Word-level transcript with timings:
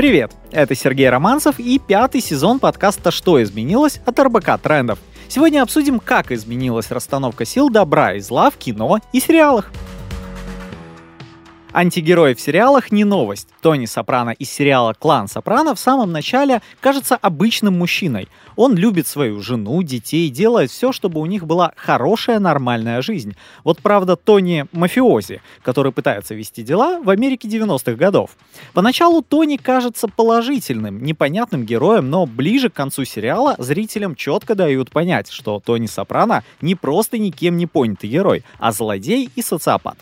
Привет, 0.00 0.32
это 0.50 0.74
Сергей 0.74 1.10
Романцев 1.10 1.58
и 1.58 1.78
пятый 1.78 2.22
сезон 2.22 2.58
подкаста 2.58 3.10
«Что 3.10 3.42
изменилось?» 3.42 4.00
от 4.06 4.18
РБК 4.18 4.58
Трендов. 4.58 4.98
Сегодня 5.28 5.60
обсудим, 5.60 6.00
как 6.00 6.32
изменилась 6.32 6.90
расстановка 6.90 7.44
сил 7.44 7.68
добра 7.68 8.14
и 8.14 8.20
зла 8.20 8.48
в 8.48 8.56
кино 8.56 9.00
и 9.12 9.20
сериалах. 9.20 9.70
Антигерой 11.72 12.34
в 12.34 12.40
сериалах 12.40 12.90
не 12.90 13.04
новость. 13.04 13.48
Тони 13.62 13.86
Сопрано 13.86 14.30
из 14.30 14.50
сериала 14.50 14.94
«Клан 14.98 15.28
Сопрано» 15.28 15.74
в 15.74 15.78
самом 15.80 16.10
начале 16.10 16.62
кажется 16.80 17.16
обычным 17.16 17.78
мужчиной. 17.78 18.28
Он 18.56 18.74
любит 18.74 19.06
свою 19.06 19.40
жену, 19.40 19.82
детей, 19.82 20.28
делает 20.30 20.70
все, 20.70 20.92
чтобы 20.92 21.20
у 21.20 21.26
них 21.26 21.46
была 21.46 21.72
хорошая, 21.76 22.40
нормальная 22.40 23.02
жизнь. 23.02 23.36
Вот 23.64 23.78
правда 23.78 24.16
Тони 24.16 24.66
мафиози, 24.72 25.42
который 25.62 25.92
пытается 25.92 26.34
вести 26.34 26.62
дела 26.62 27.00
в 27.00 27.08
Америке 27.10 27.48
90-х 27.48 27.92
годов. 27.92 28.30
Поначалу 28.72 29.22
Тони 29.22 29.56
кажется 29.56 30.08
положительным, 30.08 31.02
непонятным 31.02 31.64
героем, 31.64 32.10
но 32.10 32.26
ближе 32.26 32.68
к 32.68 32.74
концу 32.74 33.04
сериала 33.04 33.54
зрителям 33.58 34.16
четко 34.16 34.54
дают 34.54 34.90
понять, 34.90 35.30
что 35.30 35.62
Тони 35.64 35.86
Сопрано 35.86 36.44
не 36.60 36.74
просто 36.74 37.18
никем 37.18 37.56
не 37.56 37.66
понятый 37.66 38.10
герой, 38.10 38.44
а 38.58 38.72
злодей 38.72 39.30
и 39.34 39.42
социопат. 39.42 39.96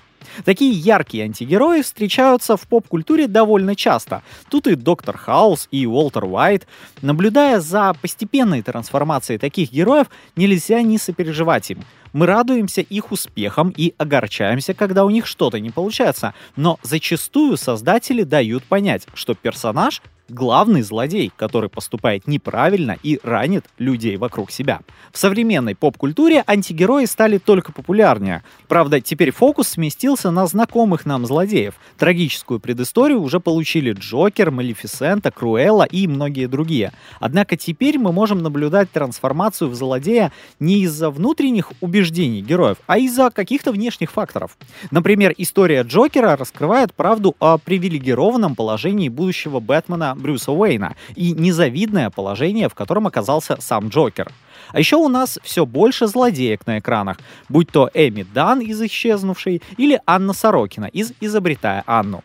Такие 0.44 0.72
яркие 0.72 1.24
антигерои 1.24 1.82
встречаются 1.82 2.56
в 2.56 2.62
поп-культуре 2.66 3.26
довольно 3.26 3.74
часто. 3.74 4.22
Тут 4.50 4.66
и 4.66 4.74
Доктор 4.74 5.16
Хаус, 5.16 5.68
и 5.70 5.86
Уолтер 5.86 6.24
Уайт. 6.24 6.66
Наблюдая 7.02 7.60
за 7.60 7.94
постепенной 8.00 8.62
трансформацией 8.62 9.38
таких 9.38 9.72
героев, 9.72 10.08
нельзя 10.36 10.82
не 10.82 10.98
сопереживать 10.98 11.70
им. 11.70 11.84
Мы 12.12 12.26
радуемся 12.26 12.80
их 12.80 13.12
успехам 13.12 13.72
и 13.76 13.94
огорчаемся, 13.98 14.74
когда 14.74 15.04
у 15.04 15.10
них 15.10 15.26
что-то 15.26 15.60
не 15.60 15.70
получается. 15.70 16.34
Но 16.56 16.78
зачастую 16.82 17.56
создатели 17.56 18.22
дают 18.22 18.64
понять, 18.64 19.06
что 19.14 19.34
персонаж 19.34 20.02
главный 20.28 20.82
злодей, 20.82 21.32
который 21.36 21.70
поступает 21.70 22.26
неправильно 22.26 22.96
и 23.02 23.18
ранит 23.22 23.64
людей 23.78 24.16
вокруг 24.16 24.50
себя. 24.50 24.80
В 25.12 25.18
современной 25.18 25.74
поп-культуре 25.74 26.44
антигерои 26.46 27.06
стали 27.06 27.38
только 27.38 27.72
популярнее. 27.72 28.42
Правда, 28.68 29.00
теперь 29.00 29.30
фокус 29.30 29.68
сместился 29.68 30.30
на 30.30 30.46
знакомых 30.46 31.06
нам 31.06 31.26
злодеев. 31.26 31.74
Трагическую 31.96 32.60
предысторию 32.60 33.20
уже 33.20 33.40
получили 33.40 33.92
Джокер, 33.92 34.50
Малефисента, 34.50 35.30
Круэлла 35.30 35.84
и 35.84 36.06
многие 36.06 36.46
другие. 36.46 36.92
Однако 37.20 37.56
теперь 37.56 37.98
мы 37.98 38.12
можем 38.12 38.42
наблюдать 38.42 38.90
трансформацию 38.90 39.70
в 39.70 39.74
злодея 39.74 40.32
не 40.60 40.80
из-за 40.82 41.10
внутренних 41.10 41.72
убеждений 41.80 42.42
героев, 42.42 42.78
а 42.86 42.98
из-за 42.98 43.30
каких-то 43.30 43.72
внешних 43.72 44.10
факторов. 44.10 44.56
Например, 44.90 45.32
история 45.36 45.82
Джокера 45.82 46.36
раскрывает 46.36 46.92
правду 46.94 47.34
о 47.38 47.58
привилегированном 47.58 48.54
положении 48.54 49.08
будущего 49.08 49.60
Бэтмена 49.60 50.17
Брюса 50.18 50.52
Уэйна 50.52 50.96
и 51.14 51.32
незавидное 51.32 52.10
положение, 52.10 52.68
в 52.68 52.74
котором 52.74 53.06
оказался 53.06 53.56
сам 53.60 53.88
Джокер. 53.88 54.30
А 54.72 54.78
еще 54.78 54.96
у 54.96 55.08
нас 55.08 55.38
все 55.42 55.64
больше 55.64 56.06
злодеек 56.06 56.66
на 56.66 56.78
экранах, 56.78 57.18
будь 57.48 57.70
то 57.70 57.90
Эми 57.94 58.26
Дан 58.34 58.60
из 58.60 58.80
«Исчезнувшей» 58.82 59.62
или 59.76 60.00
Анна 60.06 60.32
Сорокина 60.32 60.86
из 60.86 61.12
«Изобретая 61.20 61.82
Анну». 61.86 62.22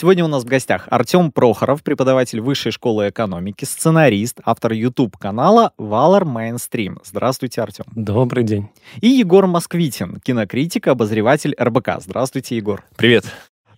Сегодня 0.00 0.24
у 0.24 0.28
нас 0.28 0.44
в 0.44 0.46
гостях 0.46 0.86
Артем 0.90 1.32
Прохоров, 1.32 1.82
преподаватель 1.82 2.40
Высшей 2.40 2.70
школы 2.70 3.08
экономики, 3.08 3.64
сценарист, 3.64 4.38
автор 4.44 4.72
YouTube-канала 4.72 5.72
Valor 5.76 6.22
Mainstream. 6.22 6.98
Здравствуйте, 7.02 7.62
Артем. 7.62 7.84
Добрый 7.96 8.44
день. 8.44 8.68
И 9.00 9.08
Егор 9.08 9.48
Москвитин, 9.48 10.20
кинокритик, 10.20 10.86
обозреватель 10.86 11.56
РБК. 11.60 12.00
Здравствуйте, 12.00 12.56
Егор. 12.56 12.84
Привет. 12.96 13.24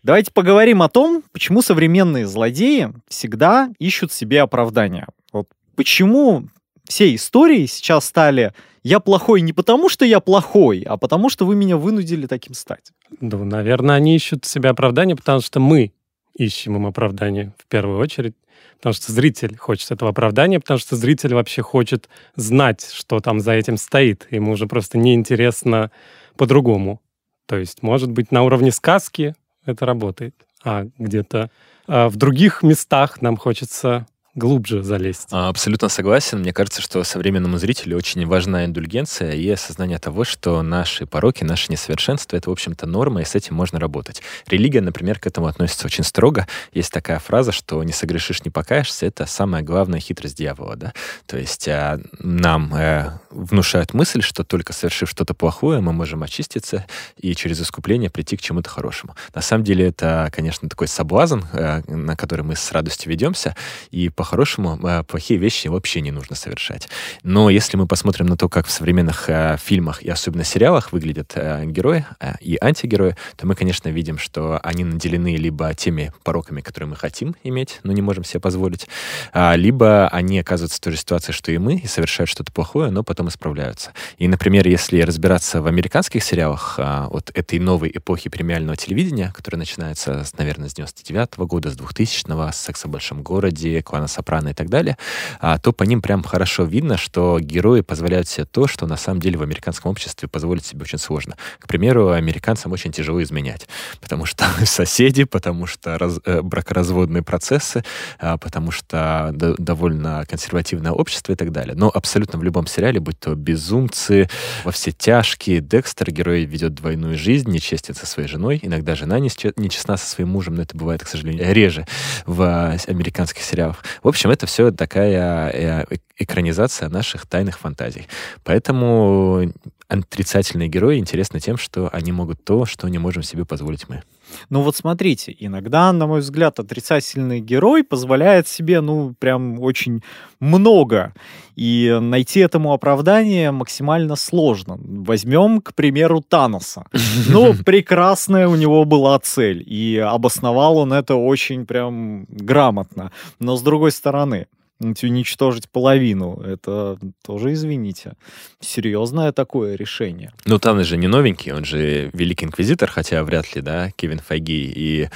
Давайте 0.03 0.33
поговорим 0.33 0.83
о 0.83 0.89
том, 0.89 1.23
почему 1.33 1.61
современные 1.61 2.27
злодеи 2.27 2.93
всегда 3.09 3.71
ищут 3.79 4.13
себе 4.13 4.41
оправдания. 4.41 5.07
Вот 5.33 5.49
почему 5.77 6.49
все 6.85 7.15
истории 7.15 7.67
сейчас 7.67 8.07
стали 8.07 8.55
«я 8.83 8.99
плохой 8.99 9.43
не 9.43 9.53
потому, 9.53 9.91
что 9.91 10.07
я 10.07 10.21
плохой, 10.21 10.83
а 10.87 10.97
потому, 10.97 11.29
что 11.29 11.45
вы 11.45 11.55
меня 11.55 11.77
вынудили 11.77 12.27
таким 12.27 12.55
стать». 12.55 12.93
Ну, 13.21 13.45
наверное, 13.45 13.97
они 13.97 14.17
ищут 14.17 14.47
себе 14.47 14.71
оправдания, 14.71 15.17
потому 15.17 15.41
что 15.41 15.61
мы 15.61 15.93
ищем 16.35 16.77
им 16.77 16.87
оправдание 16.87 17.53
в 17.59 17.67
первую 17.67 17.99
очередь. 17.99 18.35
Потому 18.77 18.95
что 18.95 19.13
зритель 19.13 19.59
хочет 19.59 19.91
этого 19.91 20.11
оправдания, 20.11 20.59
потому 20.59 20.79
что 20.79 20.97
зритель 20.97 21.35
вообще 21.35 21.61
хочет 21.61 22.09
знать, 22.35 22.89
что 22.91 23.21
там 23.21 23.41
за 23.41 23.53
этим 23.53 23.77
стоит. 23.77 24.27
Ему 24.31 24.53
уже 24.53 24.67
просто 24.67 24.97
неинтересно 24.97 25.91
по-другому. 26.37 27.03
То 27.45 27.59
есть, 27.59 27.83
может 27.83 28.11
быть, 28.11 28.33
на 28.33 28.43
уровне 28.43 28.73
сказки 28.73 29.35
это 29.71 29.87
работает. 29.87 30.35
А 30.63 30.87
где-то 30.99 31.51
а 31.87 32.09
в 32.09 32.17
других 32.17 32.63
местах 32.63 33.21
нам 33.21 33.37
хочется 33.37 34.07
глубже 34.35 34.83
залезть. 34.83 35.29
А, 35.33 35.49
абсолютно 35.49 35.89
согласен. 35.89 36.41
Мне 36.41 36.53
кажется, 36.53 36.81
что 36.81 37.03
современному 37.03 37.59
зрителю 37.59 37.97
очень 37.97 38.25
важна 38.27 38.65
индульгенция 38.65 39.33
и 39.33 39.49
осознание 39.51 39.99
того, 39.99 40.25
что 40.25 40.63
наши 40.63 41.05
пороки, 41.07 41.43
наши 41.43 41.73
несовершенства— 41.73 42.37
это, 42.39 42.51
в 42.51 42.53
общем-то, 42.53 42.87
норма, 42.87 43.23
и 43.23 43.25
с 43.25 43.35
этим 43.35 43.57
можно 43.57 43.81
работать. 43.81 44.23
Религия, 44.47 44.81
например, 44.81 45.19
к 45.19 45.27
этому 45.27 45.49
относится 45.49 45.87
очень 45.87 46.05
строго. 46.05 46.47
Есть 46.73 46.93
такая 46.93 47.19
фраза, 47.19 47.51
что 47.51 47.83
«не 47.83 47.93
согрешишь, 47.93 48.45
не 48.45 48.51
покаешься»— 48.51 49.07
это 49.07 49.27
самая 49.27 49.63
главная 49.63 50.01
хитрость 50.01 50.37
дьявола. 50.37 50.77
Да? 50.77 50.93
То 51.27 51.37
есть 51.37 51.67
а, 51.67 52.01
нам 52.19 52.73
э, 52.75 53.19
внушают 53.31 53.95
мысль, 53.95 54.23
что 54.23 54.45
только 54.45 54.73
совершив 54.73 55.11
что-то 55.11 55.35
плохое, 55.35 55.81
мы 55.81 55.93
можем 55.93 56.23
очиститься 56.23 56.87
и 57.17 57.35
через 57.35 57.61
искупление 57.61 58.11
прийти 58.11 58.37
к 58.37 58.43
чему-то 58.43 58.71
хорошему. 58.71 59.17
На 59.35 59.43
самом 59.43 59.65
деле 59.65 59.89
это, 59.89 60.31
конечно, 60.33 60.69
такой 60.69 60.87
соблазн, 60.87 61.41
э, 61.53 61.83
на 61.89 62.17
который 62.17 62.43
мы 62.43 62.55
с 62.55 62.71
радостью 62.71 63.11
ведемся, 63.11 63.57
и 63.91 64.09
по-хорошему, 64.21 64.79
э, 64.87 65.03
плохие 65.05 65.41
вещи 65.41 65.69
вообще 65.69 66.03
не 66.03 66.11
нужно 66.11 66.37
совершать. 66.37 66.91
Но 67.23 67.49
если 67.49 67.79
мы 67.79 67.87
посмотрим 67.87 68.27
на 68.27 68.37
то, 68.37 68.51
как 68.51 68.67
в 68.67 68.71
современных 68.71 69.31
э, 69.31 69.57
фильмах 69.57 70.03
и 70.03 70.11
особенно 70.11 70.45
сериалах 70.45 70.93
выглядят 70.93 71.33
э, 71.37 71.65
герои 71.65 72.05
э, 72.21 72.35
и 72.43 72.59
антигерои, 72.61 73.17
то 73.37 73.47
мы, 73.47 73.55
конечно, 73.55 73.89
видим, 73.89 74.19
что 74.19 74.61
они 74.63 74.85
наделены 74.85 75.37
либо 75.37 75.73
теми 75.73 76.13
пороками, 76.23 76.61
которые 76.61 76.91
мы 76.91 76.97
хотим 76.97 77.35
иметь, 77.45 77.81
но 77.83 77.93
не 77.93 78.03
можем 78.03 78.25
себе 78.25 78.41
позволить, 78.41 78.89
э, 79.33 79.57
либо 79.57 80.09
они 80.09 80.39
оказываются 80.39 80.77
в 80.77 80.81
той 80.81 80.93
же 80.93 80.99
ситуации, 80.99 81.33
что 81.33 81.51
и 81.51 81.57
мы, 81.57 81.77
и 81.77 81.87
совершают 81.87 82.29
что-то 82.29 82.53
плохое, 82.53 82.91
но 82.91 83.03
потом 83.03 83.29
исправляются. 83.29 83.93
И, 84.19 84.29
например, 84.29 84.69
если 84.69 85.01
разбираться 85.01 85.63
в 85.63 85.67
американских 85.67 86.23
сериалах 86.23 86.75
э, 86.77 86.83
от 87.11 87.31
этой 87.33 87.59
новой 87.59 87.91
эпохи 87.95 88.29
премиального 88.29 88.77
телевидения, 88.77 89.33
которая 89.35 89.61
начинается, 89.61 90.27
наверное, 90.37 90.69
с 90.69 90.75
99 90.75 91.39
-го 91.39 91.47
года, 91.47 91.71
с 91.71 91.77
2000-го, 91.79 92.53
с 92.53 92.57
«Секса 92.57 92.87
в 92.87 92.91
большом 92.91 93.23
городе», 93.23 93.83
«Клана 93.83 94.09
Сопрано 94.11 94.49
и 94.49 94.55
так 94.55 94.69
далее, 94.69 94.97
а, 95.41 95.59
то 95.59 95.73
по 95.73 95.85
ним 95.85 96.03
прям 96.03 96.23
хорошо 96.23 96.65
видно, 96.65 96.97
что 96.97 97.39
герои 97.41 97.81
позволяют 97.81 98.29
себе 98.29 98.45
то, 98.45 98.67
что 98.67 98.87
на 98.87 98.97
самом 98.97 99.21
деле 99.21 99.39
в 99.39 99.43
американском 99.43 99.91
обществе 99.91 100.29
позволить 100.29 100.67
себе 100.67 100.83
очень 100.83 100.99
сложно. 100.99 101.37
К 101.59 101.67
примеру, 101.67 102.11
американцам 102.11 102.73
очень 102.73 102.93
тяжело 102.93 103.23
изменять, 103.23 103.69
потому 104.01 104.27
что 104.27 104.45
соседи, 104.65 105.25
потому 105.25 105.67
что 105.67 105.99
раз, 105.99 106.21
э, 106.25 106.43
бракоразводные 106.43 107.23
процессы, 107.23 107.85
э, 108.19 108.37
потому 108.39 108.71
что 108.71 109.33
довольно 109.33 110.25
консервативное 110.29 110.93
общество 110.93 111.33
и 111.33 111.37
так 111.37 111.53
далее. 111.53 111.75
Но 111.75 111.91
абсолютно 111.93 112.39
в 112.39 112.43
любом 112.43 112.67
сериале, 112.67 113.01
будь 113.01 113.19
то 113.19 113.35
«Безумцы», 113.35 114.29
«Во 114.65 114.73
все 114.73 114.93
тяжкие», 114.93 115.61
«Декстер», 115.61 116.11
герой 116.11 116.45
ведет 116.45 116.75
двойную 116.75 117.19
жизнь, 117.19 117.51
нечестен 117.51 117.95
со 117.95 118.07
своей 118.07 118.29
женой, 118.29 118.59
иногда 118.63 118.95
жена 118.95 119.19
нечестна 119.19 119.97
со 119.97 120.07
своим 120.07 120.31
мужем, 120.31 120.57
но 120.57 120.63
это 120.63 120.77
бывает, 120.77 121.05
к 121.05 121.09
сожалению, 121.09 121.53
реже 121.53 121.87
в 122.27 122.43
э, 122.43 122.79
американских 122.91 123.43
сериалах. 123.43 123.83
В 124.03 124.09
общем, 124.09 124.31
это 124.31 124.47
все 124.47 124.71
такая 124.71 125.51
э, 125.51 125.97
экранизация 126.19 126.89
наших 126.89 127.27
тайных 127.27 127.59
фантазий. 127.59 128.07
Поэтому 128.45 129.53
отрицательные 129.89 130.69
герои 130.69 130.99
интересны 130.99 131.41
тем, 131.41 131.57
что 131.57 131.89
они 131.93 132.13
могут 132.13 132.45
то, 132.45 132.65
что 132.67 132.89
не 132.89 132.99
можем 132.99 133.23
себе 133.23 133.45
позволить 133.45 133.89
мы. 133.89 134.03
Ну 134.49 134.63
вот 134.63 134.77
смотрите, 134.77 135.35
иногда, 135.39 135.93
на 135.93 136.07
мой 136.07 136.21
взгляд, 136.21 136.59
отрицательный 136.59 137.41
герой 137.41 137.85
позволяет 137.85 138.49
себе, 138.49 138.81
ну, 138.81 139.15
прям 139.19 139.61
очень 139.61 140.03
много. 140.41 141.13
И 141.57 141.99
найти 142.01 142.41
этому 142.41 142.73
оправдание 142.73 143.51
максимально 143.51 144.17
сложно. 144.17 144.79
Возьмем, 144.79 145.61
к 145.61 145.75
примеру, 145.75 146.23
Таноса. 146.27 146.85
Ну, 147.29 147.55
прекрасная 147.55 148.49
у 148.49 148.57
него 148.57 148.85
была 148.85 149.19
цель. 149.19 149.63
И 149.67 149.99
обосновал 149.99 150.79
он 150.79 150.93
это 150.93 151.15
очень 151.15 151.67
прям 151.67 152.25
грамотно. 152.29 153.13
Но 153.39 153.57
с 153.57 153.63
другой 153.63 153.93
стороны, 153.93 154.47
уничтожить 154.81 155.69
половину. 155.69 156.41
Это 156.41 156.99
тоже, 157.23 157.53
извините, 157.53 158.15
серьезное 158.61 159.33
такое 159.33 159.77
решение. 159.77 160.33
Ну, 160.47 160.59
Танос 160.59 160.87
же 160.87 160.97
не 160.97 161.07
новенький, 161.07 161.53
он 161.53 161.65
же 161.65 162.11
великий 162.13 162.47
инквизитор, 162.47 162.91
хотя 162.91 163.23
вряд 163.23 163.55
ли, 163.55 163.61
да, 163.61 163.91
Кевин 163.91 164.19
Файги 164.19 164.73
и 164.75 165.09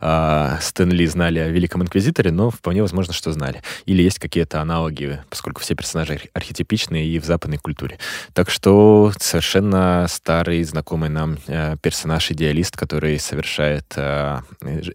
э, 0.00 0.56
Стэн 0.60 0.90
Ли 0.90 1.06
знали 1.06 1.40
о 1.40 1.48
великом 1.48 1.82
инквизиторе, 1.82 2.30
но 2.30 2.50
вполне 2.50 2.82
возможно, 2.82 3.12
что 3.12 3.32
знали. 3.32 3.62
Или 3.86 4.02
есть 4.02 4.18
какие-то 4.18 4.60
аналоги, 4.60 5.20
поскольку 5.28 5.60
все 5.60 5.74
персонажи 5.74 6.20
архетипичные 6.32 7.06
и 7.06 7.18
в 7.18 7.24
западной 7.24 7.58
культуре. 7.58 7.98
Так 8.32 8.50
что 8.50 9.12
совершенно 9.18 10.06
старый, 10.08 10.62
знакомый 10.62 11.10
нам 11.10 11.38
э, 11.46 11.76
персонаж-идеалист, 11.82 12.76
который 12.76 13.18
совершает 13.18 13.92
э, 13.96 14.38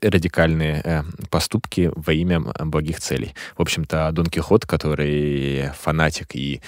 радикальные 0.02 0.82
э, 0.84 1.04
поступки 1.30 1.92
во 1.94 2.14
имя 2.14 2.40
благих 2.40 3.00
целей. 3.00 3.34
В 3.58 3.62
общем-то, 3.62 4.13
Дон 4.14 4.28
Кихот, 4.28 4.66
который 4.66 5.70
фанатик 5.80 6.36
и 6.36 6.62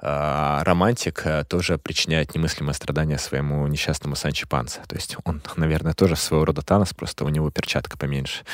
э, 0.00 0.62
романтик, 0.62 1.24
тоже 1.48 1.78
причиняет 1.78 2.34
немыслимое 2.34 2.74
страдания 2.74 3.18
своему 3.18 3.66
несчастному 3.66 4.16
Санчо 4.16 4.46
Панса. 4.48 4.80
То 4.88 4.96
есть 4.96 5.16
он, 5.24 5.42
наверное, 5.56 5.94
тоже 5.94 6.16
своего 6.16 6.44
рода 6.44 6.62
Танос, 6.62 6.94
просто 6.94 7.24
у 7.24 7.28
него 7.28 7.50
перчатка 7.50 7.96
поменьше. 7.96 8.44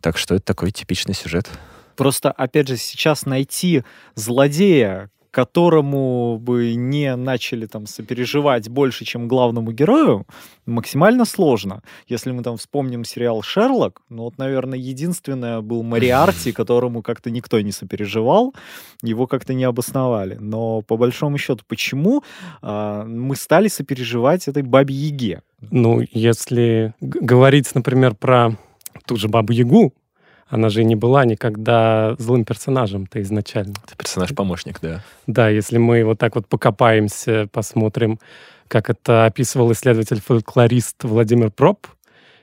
Так 0.00 0.18
что 0.18 0.34
это 0.34 0.44
такой 0.44 0.70
типичный 0.70 1.14
сюжет. 1.14 1.48
Просто, 1.96 2.30
опять 2.30 2.68
же, 2.68 2.76
сейчас 2.76 3.26
найти 3.26 3.84
злодея, 4.14 5.10
которому 5.30 6.38
бы 6.38 6.74
не 6.74 7.14
начали 7.16 7.66
там 7.66 7.86
сопереживать 7.86 8.68
больше, 8.68 9.04
чем 9.04 9.28
главному 9.28 9.72
герою, 9.72 10.26
максимально 10.66 11.24
сложно. 11.24 11.82
Если 12.08 12.32
мы 12.32 12.42
там 12.42 12.56
вспомним 12.56 13.04
сериал 13.04 13.42
«Шерлок», 13.42 14.02
ну 14.08 14.24
вот, 14.24 14.38
наверное, 14.38 14.78
единственное 14.78 15.60
был 15.60 15.82
Мариарти, 15.82 16.52
которому 16.60 17.02
как-то 17.02 17.30
никто 17.30 17.60
не 17.60 17.72
сопереживал, 17.72 18.54
его 19.02 19.26
как-то 19.26 19.54
не 19.54 19.64
обосновали. 19.64 20.36
Но 20.40 20.82
по 20.82 20.96
большому 20.96 21.38
счету, 21.38 21.64
почему 21.66 22.22
э, 22.62 23.04
мы 23.06 23.36
стали 23.36 23.68
сопереживать 23.68 24.48
этой 24.48 24.62
Бабе-Яге? 24.62 25.42
Ну, 25.70 26.02
если 26.12 26.94
говорить, 27.00 27.74
например, 27.74 28.14
про 28.14 28.56
ту 29.06 29.16
же 29.16 29.28
Бабу-Ягу, 29.28 29.92
она 30.50 30.68
же 30.68 30.84
не 30.84 30.96
была 30.96 31.24
никогда 31.24 32.16
злым 32.18 32.44
персонажем-то 32.44 33.22
изначально. 33.22 33.74
Это 33.86 33.96
персонаж-помощник, 33.96 34.80
да. 34.82 35.02
Да, 35.26 35.48
если 35.48 35.78
мы 35.78 36.04
вот 36.04 36.18
так 36.18 36.34
вот 36.34 36.46
покопаемся, 36.46 37.48
посмотрим, 37.52 38.18
как 38.68 38.90
это 38.90 39.26
описывал 39.26 39.72
исследователь-фольклорист 39.72 41.04
Владимир 41.04 41.50
Проб, 41.50 41.86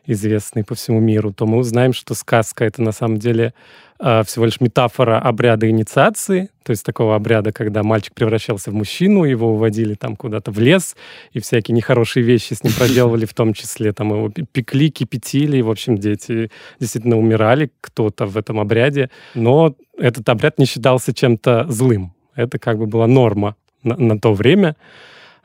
известный 0.08 0.64
по 0.64 0.74
всему 0.74 1.00
миру, 1.00 1.32
то 1.32 1.46
мы 1.46 1.58
узнаем, 1.58 1.94
что 1.94 2.16
сказка— 2.16 2.66
это 2.66 2.82
на 2.82 2.92
самом 2.92 3.18
деле 3.18 3.54
э, 4.00 4.24
всего 4.24 4.46
лишь 4.46 4.60
метафора 4.62 5.20
обряда 5.20 5.70
инициации, 5.70 6.50
то 6.64 6.72
есть 6.72 6.84
такого 6.84 7.16
обряда, 7.16 7.52
когда 7.52 7.84
мальчик 7.84 8.14
превращался 8.14 8.72
в 8.72 8.74
мужчину, 8.74 9.26
его 9.26 9.54
уводили 9.54 9.94
там 9.94 10.16
куда-то 10.16 10.52
в 10.52 10.60
лес, 10.60 10.96
и 11.34 11.40
всякие 11.40 11.76
нехорошие 11.76 12.24
вещи 12.24 12.54
с 12.54 12.64
ним 12.64 12.74
проделывали, 12.74 13.26
в 13.26 13.34
том 13.34 13.54
числе 13.54 13.92
там 13.94 14.10
его 14.10 14.30
пекли, 14.30 14.90
кипятили, 14.90 15.58
и, 15.58 15.62
в 15.62 15.70
общем, 15.70 15.98
дети 15.98 16.50
действительно 16.80 17.18
умирали, 17.18 17.70
кто-то 17.82 18.26
в 18.26 18.38
этом 18.38 18.60
обряде, 18.60 19.10
но 19.36 19.76
этот 19.98 20.28
обряд 20.30 20.58
не 20.58 20.66
считался 20.66 21.14
чем-то 21.14 21.66
злым. 21.70 22.14
Это 22.36 22.60
как 22.60 22.78
бы 22.78 22.86
была 22.86 23.08
норма 23.08 23.56
на, 23.84 23.98
на 23.98 24.20
то 24.20 24.34
время. 24.34 24.76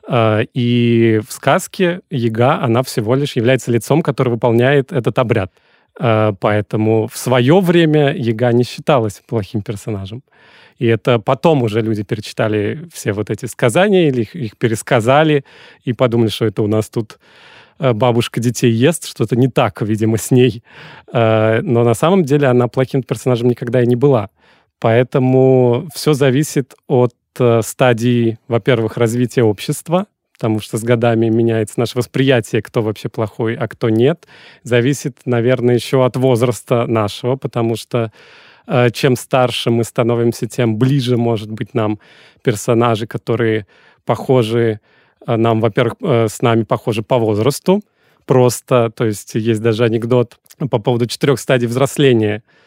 А, 0.07 0.41
и 0.53 1.21
в 1.27 1.31
сказке 1.31 2.01
Яга, 2.09 2.61
она 2.61 2.83
всего 2.83 3.15
лишь 3.15 3.35
является 3.35 3.71
лицом, 3.71 4.01
который 4.01 4.29
выполняет 4.29 4.91
этот 4.91 5.17
обряд. 5.19 5.51
А, 5.99 6.33
поэтому 6.39 7.07
в 7.07 7.17
свое 7.17 7.59
время 7.59 8.13
Яга 8.13 8.51
не 8.51 8.63
считалась 8.63 9.21
плохим 9.25 9.61
персонажем. 9.61 10.23
И 10.77 10.87
это 10.87 11.19
потом 11.19 11.63
уже 11.63 11.81
люди 11.81 12.03
перечитали 12.03 12.87
все 12.91 13.13
вот 13.13 13.29
эти 13.29 13.45
сказания 13.45 14.09
или 14.09 14.21
их, 14.21 14.35
их 14.35 14.57
пересказали 14.57 15.45
и 15.83 15.93
подумали, 15.93 16.29
что 16.29 16.45
это 16.45 16.63
у 16.63 16.67
нас 16.67 16.89
тут 16.89 17.19
а, 17.79 17.93
бабушка 17.93 18.41
детей 18.41 18.71
ест, 18.71 19.07
что-то 19.07 19.35
не 19.35 19.47
так, 19.47 19.81
видимо, 19.81 20.17
с 20.17 20.31
ней. 20.31 20.63
Но 21.13 21.83
на 21.83 21.93
самом 21.93 22.23
деле 22.23 22.47
она 22.47 22.67
плохим 22.67 23.03
персонажем 23.03 23.47
никогда 23.47 23.81
и 23.81 23.87
не 23.87 23.95
была. 23.95 24.29
Поэтому 24.79 25.87
все 25.93 26.13
зависит 26.13 26.73
от 26.87 27.13
Э, 27.13 27.22
стадии, 27.61 28.37
во-первых, 28.47 28.97
развития 28.97 29.43
общества, 29.43 30.07
потому 30.33 30.59
что 30.59 30.77
с 30.77 30.83
годами 30.83 31.29
меняется 31.29 31.79
наше 31.79 31.97
восприятие, 31.97 32.61
кто 32.61 32.81
вообще 32.81 33.09
плохой, 33.09 33.55
а 33.55 33.67
кто 33.67 33.89
нет. 33.89 34.27
Зависит, 34.63 35.19
наверное, 35.25 35.75
еще 35.75 36.05
от 36.05 36.17
возраста 36.17 36.85
нашего, 36.87 37.35
потому 37.35 37.75
что 37.75 38.11
э, 38.67 38.89
чем 38.91 39.15
старше 39.15 39.69
мы 39.69 39.83
становимся, 39.83 40.47
тем 40.47 40.77
ближе, 40.77 41.17
может 41.17 41.51
быть, 41.51 41.73
нам 41.73 41.99
персонажи, 42.41 43.07
которые 43.07 43.67
похожи 44.05 44.79
э, 45.25 45.35
нам, 45.35 45.61
во-первых, 45.61 45.95
с 46.01 46.41
нами 46.41 46.63
похожи 46.63 47.03
по 47.03 47.17
возрасту. 47.17 47.81
Просто, 48.25 48.89
то 48.89 49.05
есть 49.05 49.35
есть 49.35 49.61
даже 49.61 49.83
анекдот 49.83 50.39
по 50.69 50.79
поводу 50.79 51.05
четырех 51.05 51.39
стадий 51.39 51.67
взросления– 51.67 52.43
Э, 52.53 52.62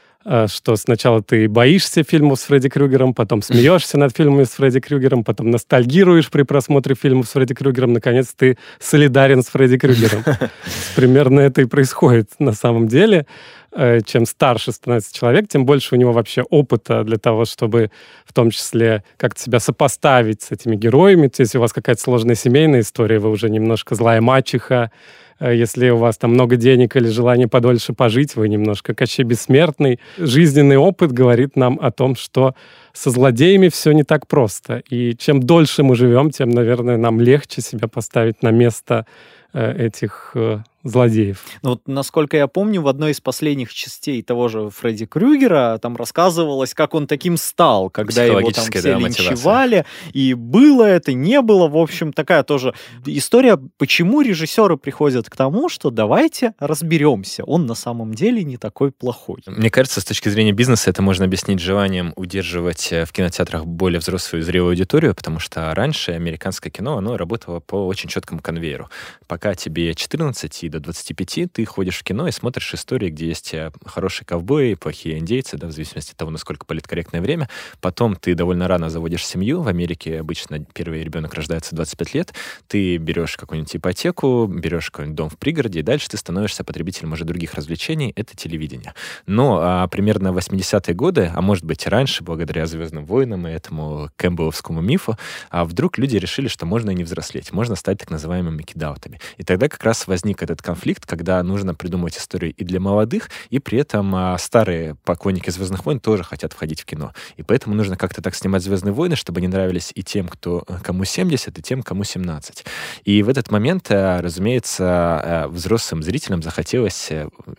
что 0.49 0.75
сначала 0.77 1.23
ты 1.23 1.49
боишься 1.49 2.03
фильмов 2.03 2.41
с 2.41 2.45
Фредди 2.45 2.69
Крюгером, 2.69 3.15
потом 3.15 3.43
смеешься 3.43 3.97
над 3.97 4.17
фильмами 4.17 4.45
с 4.45 4.51
Фредди 4.51 4.81
Крюгером, 4.81 5.23
потом 5.23 5.51
ностальгируешь 5.51 6.31
при 6.31 6.43
просмотре 6.43 6.95
фильмов 6.95 7.29
с 7.29 7.33
Фредди 7.33 7.55
Крюгером, 7.55 7.93
наконец 7.93 8.35
ты 8.37 8.59
солидарен 8.81 9.43
с 9.43 9.49
Фредди 9.49 9.79
Крюгером. 9.79 10.25
Примерно 10.97 11.41
это 11.41 11.63
и 11.63 11.65
происходит 11.67 12.31
на 12.39 12.53
самом 12.53 12.89
деле. 12.89 13.27
Э, 13.73 14.01
чем 14.01 14.25
старше 14.27 14.73
становится 14.73 15.15
человек, 15.15 15.49
тем 15.49 15.67
больше 15.67 15.95
у 15.95 15.99
него 15.99 16.13
вообще 16.13 16.43
опыта 16.43 17.05
для 17.05 17.19
того, 17.19 17.45
чтобы 17.45 17.91
в 18.25 18.33
том 18.33 18.51
числе 18.51 19.05
как-то 19.19 19.43
себя 19.43 19.61
сопоставить 19.61 20.43
с 20.43 20.51
этими 20.51 20.77
героями. 20.77 21.31
Если 21.37 21.59
у 21.59 21.61
вас 21.61 21.73
какая-то 21.73 22.01
сложная 22.01 22.37
семейная 22.37 22.81
история, 22.81 23.19
вы 23.19 23.31
уже 23.31 23.51
немножко 23.51 23.95
злая 23.95 24.21
мачеха, 24.21 24.91
Э, 24.91 25.26
если 25.41 25.91
у 25.91 25.97
вас 25.97 26.17
там 26.17 26.33
много 26.33 26.57
денег 26.57 26.97
или 26.97 27.09
желание 27.09 27.49
подольше 27.49 27.93
пожить, 27.93 28.37
вы 28.37 28.49
немножко 28.49 28.95
Кощей 28.95 29.25
Бессмертный. 29.25 30.01
Жизненный 30.19 30.77
опыт 30.77 31.13
говорит 31.13 31.57
нам 31.57 31.79
о 31.81 31.91
том, 31.91 32.17
что 32.17 32.55
со 32.93 33.11
злодеями 33.11 33.69
все 33.69 33.93
не 33.93 34.03
так 34.03 34.27
просто. 34.27 34.83
И 34.89 35.15
чем 35.17 35.41
дольше 35.41 35.83
мы 35.83 35.95
живем, 35.95 36.31
тем, 36.31 36.51
наверное, 36.51 36.97
нам 36.97 37.21
легче 37.21 37.61
себя 37.61 37.89
поставить 37.89 38.43
на 38.43 38.51
место 38.51 39.07
э, 39.53 39.87
этих 39.87 40.33
э, 40.35 40.61
злодеев. 40.89 41.45
Ну 41.63 41.71
вот, 41.71 41.83
насколько 41.87 42.37
я 42.37 42.47
помню, 42.47 42.83
в 42.83 42.89
одной 42.89 43.13
из 43.13 43.21
последних 43.21 43.73
частей 43.73 44.23
того 44.23 44.49
же 44.49 44.71
Фредди 44.71 45.07
Крюгера 45.07 45.79
там 45.81 45.97
рассказывалось, 45.97 46.75
как 46.75 46.95
он 46.95 47.07
таким 47.07 47.37
стал, 47.37 47.91
когда 47.91 48.25
его 48.25 48.51
там 48.51 48.65
все 48.65 48.83
да, 48.83 48.99
линчевали, 48.99 49.85
и 50.13 50.35
было 50.35 50.85
это, 50.85 51.13
не 51.13 51.41
было, 51.41 51.69
в 51.69 51.77
общем, 51.77 52.13
такая 52.13 52.43
тоже 52.43 52.75
история, 53.05 53.59
почему 53.79 54.21
режиссеры 54.21 54.77
приходят 54.77 55.29
к 55.29 55.37
тому, 55.37 55.69
что 55.69 55.91
давайте 55.91 56.55
разберемся, 56.59 57.45
он 57.45 57.67
на 57.67 57.75
самом 57.75 58.15
деле 58.15 58.45
не 58.45 58.57
такой 58.57 58.93
плохой. 58.93 59.43
Мне 59.47 59.71
кажется, 59.71 60.01
с 60.01 60.05
точки 60.05 60.29
зрения 60.29 60.53
бизнеса 60.53 60.91
это 60.91 61.03
можно 61.03 61.25
объяснить 61.25 61.61
желанием 61.61 62.13
удерживать 62.17 62.93
э, 62.93 63.05
в 63.05 63.13
кинотеатрах 63.13 63.67
более 63.67 64.01
взрослую 64.01 64.43
и 64.43 64.45
зрелую 64.45 64.71
аудиторию, 64.71 65.15
потому 65.15 65.39
что 65.39 65.75
раньше 65.75 66.13
американское 66.13 66.71
кино, 66.71 66.99
оно 66.99 67.17
работало 67.17 67.61
по 67.61 67.87
очень 67.87 68.09
четкому 68.09 68.41
конвейеру. 68.41 68.91
Пока 69.27 69.55
тебе 69.55 69.95
14 69.95 70.65
и 70.65 70.69
до 70.77 70.87
25 70.87 71.53
ты 71.53 71.65
ходишь 71.65 71.99
в 71.99 72.05
кино 72.05 72.29
и 72.29 72.33
смотришь 72.33 72.75
истории, 72.75 73.11
где 73.11 73.29
есть 73.29 73.55
э, 73.55 73.71
хорошие 73.85 74.27
ковбои, 74.27 74.75
плохие 74.75 75.19
индейцы, 75.19 75.57
да, 75.57 75.67
в 75.67 75.73
зависимости 75.73 76.13
от 76.13 76.17
того, 76.17 76.31
насколько 76.31 76.67
политкорректное 76.67 77.21
время. 77.21 77.49
Потом 77.81 78.17
ты 78.17 78.35
довольно 78.35 78.69
рано 78.69 78.91
заводишь 78.91 79.27
семью. 79.27 79.63
В 79.63 79.69
Америке 79.69 80.21
обычно 80.21 80.65
первый 80.75 81.03
ребенок 81.03 81.35
рождается 81.35 81.75
25 81.75 82.15
лет. 82.15 82.35
Ты 82.69 82.97
берешь 82.99 83.37
какую-нибудь 83.37 83.77
ипотеку, 83.77 84.47
берешь 84.47 84.91
какой-нибудь 84.91 85.17
дом 85.17 85.31
в 85.31 85.39
пригороде, 85.39 85.81
и 85.81 85.83
дальше 85.83 86.09
ты 86.09 86.17
становишься 86.17 86.65
потребителем 86.65 87.13
уже 87.13 87.25
других 87.25 87.55
развлечений. 87.55 88.13
Это 88.17 88.37
телевидение. 88.37 88.95
Но 89.27 89.61
а, 89.63 89.87
примерно 89.89 90.29
80-е 90.29 90.95
годы, 90.95 91.33
а 91.35 91.41
может 91.41 91.65
быть 91.65 91.87
раньше, 91.87 92.23
благодаря 92.23 92.67
«Звездным 92.67 93.05
войнам» 93.05 93.47
и 93.47 93.51
этому 93.51 94.11
кэмпбелловскому 94.17 94.81
мифу, 94.81 95.17
а 95.51 95.65
вдруг 95.65 95.99
люди 95.99 96.17
решили, 96.17 96.49
что 96.49 96.67
можно 96.67 96.91
и 96.91 96.95
не 96.95 97.05
взрослеть, 97.05 97.53
можно 97.53 97.77
стать 97.77 97.99
так 97.99 98.11
называемыми 98.11 98.63
кидаутами. 98.63 99.21
И 99.37 99.45
тогда 99.45 99.69
как 99.69 99.83
раз 99.83 100.07
возник 100.07 100.43
этот 100.43 100.63
конфликт, 100.67 101.07
когда 101.07 101.41
нужно 101.45 101.77
придумывать 101.77 102.19
историю 102.19 102.53
и 102.53 102.65
для 102.65 102.81
молодых, 102.81 103.31
и 103.51 103.61
при 103.61 103.79
этом 103.79 104.13
а, 104.17 104.37
старые 104.37 104.97
поклонники 105.05 105.49
«Звездных 105.49 105.87
войн» 105.87 106.01
тоже 106.01 106.25
хотят 106.25 106.53
входить 106.55 106.81
в 106.81 106.85
кино. 106.85 107.13
И 107.37 107.45
поэтому 107.45 107.77
нужно 107.77 107.97
как-то 107.97 108.21
так 108.21 108.35
снимать 108.35 108.65
«Звездные 108.65 108.93
войны», 108.93 109.15
чтобы 109.15 109.39
они 109.39 109.47
нравились 109.47 109.93
и 109.95 110.03
тем, 110.03 110.27
кто, 110.27 110.65
э, 110.67 110.79
кому 110.83 111.05
70, 111.05 111.57
и 111.57 111.63
тем, 111.63 111.85
кому 111.85 112.03
17. 112.03 112.65
И 113.05 113.23
в 113.23 113.29
этот 113.29 113.53
момент, 113.53 113.93
э, 113.93 114.21
разумеется, 114.21 115.23
э, 115.25 115.47
взрослым 115.47 116.03
зрителям 116.03 116.43
захотелось, 116.43 117.13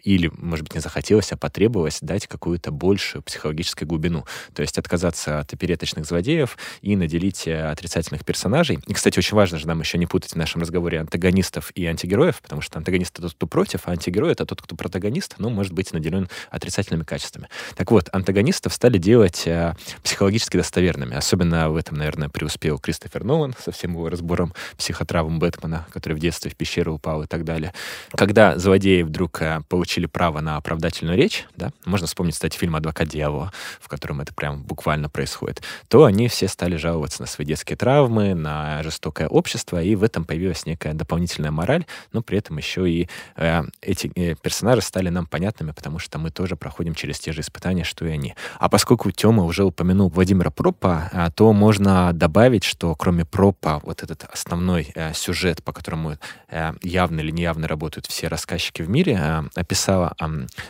или, 0.04 0.30
может 0.36 0.66
быть, 0.66 0.76
не 0.76 0.82
захотелось, 0.82 1.32
а 1.32 1.38
потребовалось 1.38 2.00
дать 2.02 2.28
какую-то 2.28 2.72
большую 2.72 3.22
психологическую 3.22 3.88
глубину. 3.88 4.26
То 4.54 4.64
есть 4.64 4.78
отказаться 4.78 5.40
от 5.40 5.54
опереточных 5.54 6.06
злодеев 6.06 6.58
и 6.82 6.98
наделить 6.98 7.48
отрицательных 7.48 8.26
персонажей. 8.26 8.80
И, 8.86 8.94
кстати, 8.94 9.18
очень 9.18 9.38
важно 9.38 9.60
же 9.60 9.68
нам 9.68 9.80
еще 9.80 9.98
не 9.98 10.08
путать 10.08 10.34
в 10.34 10.36
нашем 10.36 10.60
разговоре 10.62 11.00
антагонистов 11.00 11.72
и 11.74 11.86
антигероев, 11.86 12.42
потому 12.42 12.62
что 12.62 12.78
антагонист— 12.88 13.14
это 13.14 13.24
тот, 13.24 13.34
кто 13.34 13.48
против, 13.48 13.82
а 13.86 13.92
антигерой— 13.92 14.32
это 14.34 14.46
тот, 14.46 14.62
кто 14.62 14.76
протагонист, 14.76 15.36
но 15.40 15.50
может 15.50 15.74
быть 15.74 15.92
наделен 15.92 16.30
отрицательными 16.50 17.04
качествами. 17.04 17.50
Так 17.76 17.92
вот, 17.92 18.10
антагонистов 18.14 18.74
стали 18.74 18.98
делать 18.98 19.44
э, 19.46 19.74
психологически 20.04 20.58
достоверными. 20.58 21.16
Особенно 21.16 21.70
в 21.70 21.76
этом, 21.76 21.98
наверное, 21.98 22.30
преуспел 22.30 22.80
Кристофер 22.80 23.24
Нолан 23.24 23.54
со 23.62 23.72
всем 23.72 23.92
его 23.92 24.10
разбором 24.10 24.54
психотравм 24.78 25.40
Бэтмена, 25.40 25.86
который 25.92 26.14
в 26.14 26.20
детстве 26.20 26.50
в 26.50 26.56
пещеру 26.56 26.94
упал 26.94 27.24
и 27.24 27.28
так 27.28 27.44
далее. 27.44 27.74
Когда 28.12 28.58
злодеи 28.58 29.02
вдруг 29.02 29.42
э, 29.42 29.62
получили 29.68 30.06
право 30.06 30.40
на 30.40 30.58
оправдательную 30.58 31.18
речь, 31.18 31.46
да, 31.56 31.72
можно 31.86 32.08
вспомнить, 32.08 32.36
кстати, 32.36 32.58
фильм 32.58 32.76
«Адвокат 32.76 33.10
дьявола», 33.10 33.52
в 33.82 33.90
котором 33.90 34.22
это 34.22 34.34
прям 34.34 34.64
буквально 34.64 35.10
происходит, 35.10 35.62
то 35.90 36.06
они 36.06 36.30
все 36.30 36.48
стали 36.48 36.78
жаловаться 36.78 37.22
на 37.22 37.28
свои 37.28 37.46
детские 37.46 37.76
травмы, 37.76 38.34
на 38.34 38.82
жестокое 38.84 39.28
общество, 39.28 39.82
и 39.82 39.96
в 39.96 40.04
этом 40.04 40.24
появилась 40.24 40.66
некая 40.66 40.94
дополнительная 40.94 41.52
мораль, 41.52 41.86
но 42.14 42.22
при 42.22 42.38
этом 42.38 42.58
еще 42.58 42.77
и 42.86 43.08
э, 43.36 43.64
эти 43.82 44.12
э, 44.16 44.36
персонажи 44.36 44.82
стали 44.82 45.10
нам 45.10 45.26
понятными, 45.26 45.72
потому 45.72 46.00
что 46.00 46.20
мы 46.20 46.32
тоже 46.32 46.56
проходим 46.56 46.96
через 46.96 47.20
те 47.20 47.32
же 47.32 47.42
испытания, 47.42 47.84
что 47.84 48.06
и 48.06 48.12
они. 48.12 48.36
А 48.60 48.70
поскольку 48.70 49.12
Тёма 49.12 49.44
уже 49.44 49.64
упомянул 49.64 50.10
Владимира 50.10 50.52
Пропа, 50.52 51.10
э, 51.12 51.30
то 51.36 51.54
можно 51.54 52.14
добавить, 52.14 52.64
что 52.64 52.96
кроме 52.96 53.26
Пропа, 53.26 53.82
вот 53.84 54.04
этот 54.04 54.26
основной 54.32 54.92
э, 54.96 55.14
сюжет, 55.14 55.64
по 55.64 55.74
которому 55.74 56.18
э, 56.50 56.74
явно 56.82 57.22
или 57.22 57.32
неявно 57.32 57.68
работают 57.68 58.06
все 58.06 58.28
рассказчики 58.28 58.82
в 58.82 58.90
мире, 58.90 59.20
э, 59.20 59.44
описала 59.56 60.16
э, 60.20 60.26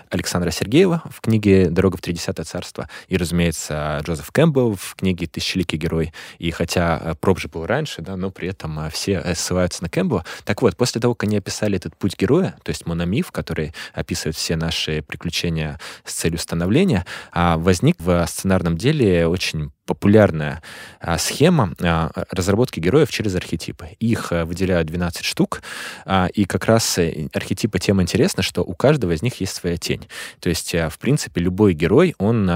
Александра 0.09 0.51
Сергеева 0.51 1.03
в 1.09 1.21
книге 1.21 1.69
«Дорога 1.69 1.97
в 1.97 2.01
Тридесятое 2.01 2.45
царство» 2.45 2.89
и, 3.07 3.17
разумеется, 3.17 3.99
Джозеф 4.03 4.31
Кэмпбелл 4.31 4.75
в 4.75 4.95
книге 4.95 5.27
«Тысячеликий 5.27 5.77
герой». 5.77 6.13
И 6.39 6.51
хотя 6.51 6.99
э, 7.01 7.15
Проп 7.19 7.39
же 7.39 7.47
был 7.47 7.65
раньше, 7.65 8.01
да, 8.01 8.15
но 8.15 8.31
при 8.31 8.49
этом 8.49 8.79
э, 8.79 8.89
все 8.89 9.21
э, 9.23 9.35
ссылаются 9.35 9.83
на 9.83 9.89
Кэмпбелла. 9.89 10.25
Так 10.45 10.61
вот, 10.61 10.77
после 10.77 11.01
того, 11.01 11.15
как 11.15 11.27
они 11.27 11.37
описали 11.37 11.77
этот 11.77 11.96
путь 11.97 12.17
героя, 12.17 12.55
то 12.63 12.69
есть 12.69 12.85
мономиф, 12.85 13.31
который 13.31 13.73
описывает 13.93 14.35
все 14.35 14.55
наши 14.55 15.01
приключения 15.01 15.79
с 16.05 16.13
целью 16.13 16.39
становления, 16.39 17.05
а, 17.31 17.57
возник 17.57 17.97
в 17.99 18.25
сценарном 18.27 18.77
деле 18.77 19.27
очень 19.27 19.71
популярная 19.87 20.61
а, 20.99 21.17
схема 21.17 21.73
а, 21.81 22.11
разработки 22.29 22.79
героев 22.79 23.09
через 23.09 23.33
архетипы. 23.35 23.89
Их 23.99 24.31
а, 24.31 24.45
выделяют 24.45 24.87
12 24.87 25.23
штук, 25.23 25.61
а, 26.05 26.27
и 26.27 26.45
как 26.45 26.65
раз 26.65 26.97
э, 26.99 27.29
архетипы 27.33 27.79
тем 27.79 28.01
интересно, 28.01 28.43
что 28.43 28.63
у 28.63 28.73
каждого 28.73 29.13
из 29.13 29.23
них 29.23 29.39
есть 29.39 29.55
своя 29.55 29.77
тень. 29.77 30.07
То 30.39 30.49
есть, 30.49 30.75
а, 30.75 30.89
в 30.89 30.99
принципе, 30.99 31.41
любой 31.41 31.73
герой, 31.73 32.13
он 32.19 32.49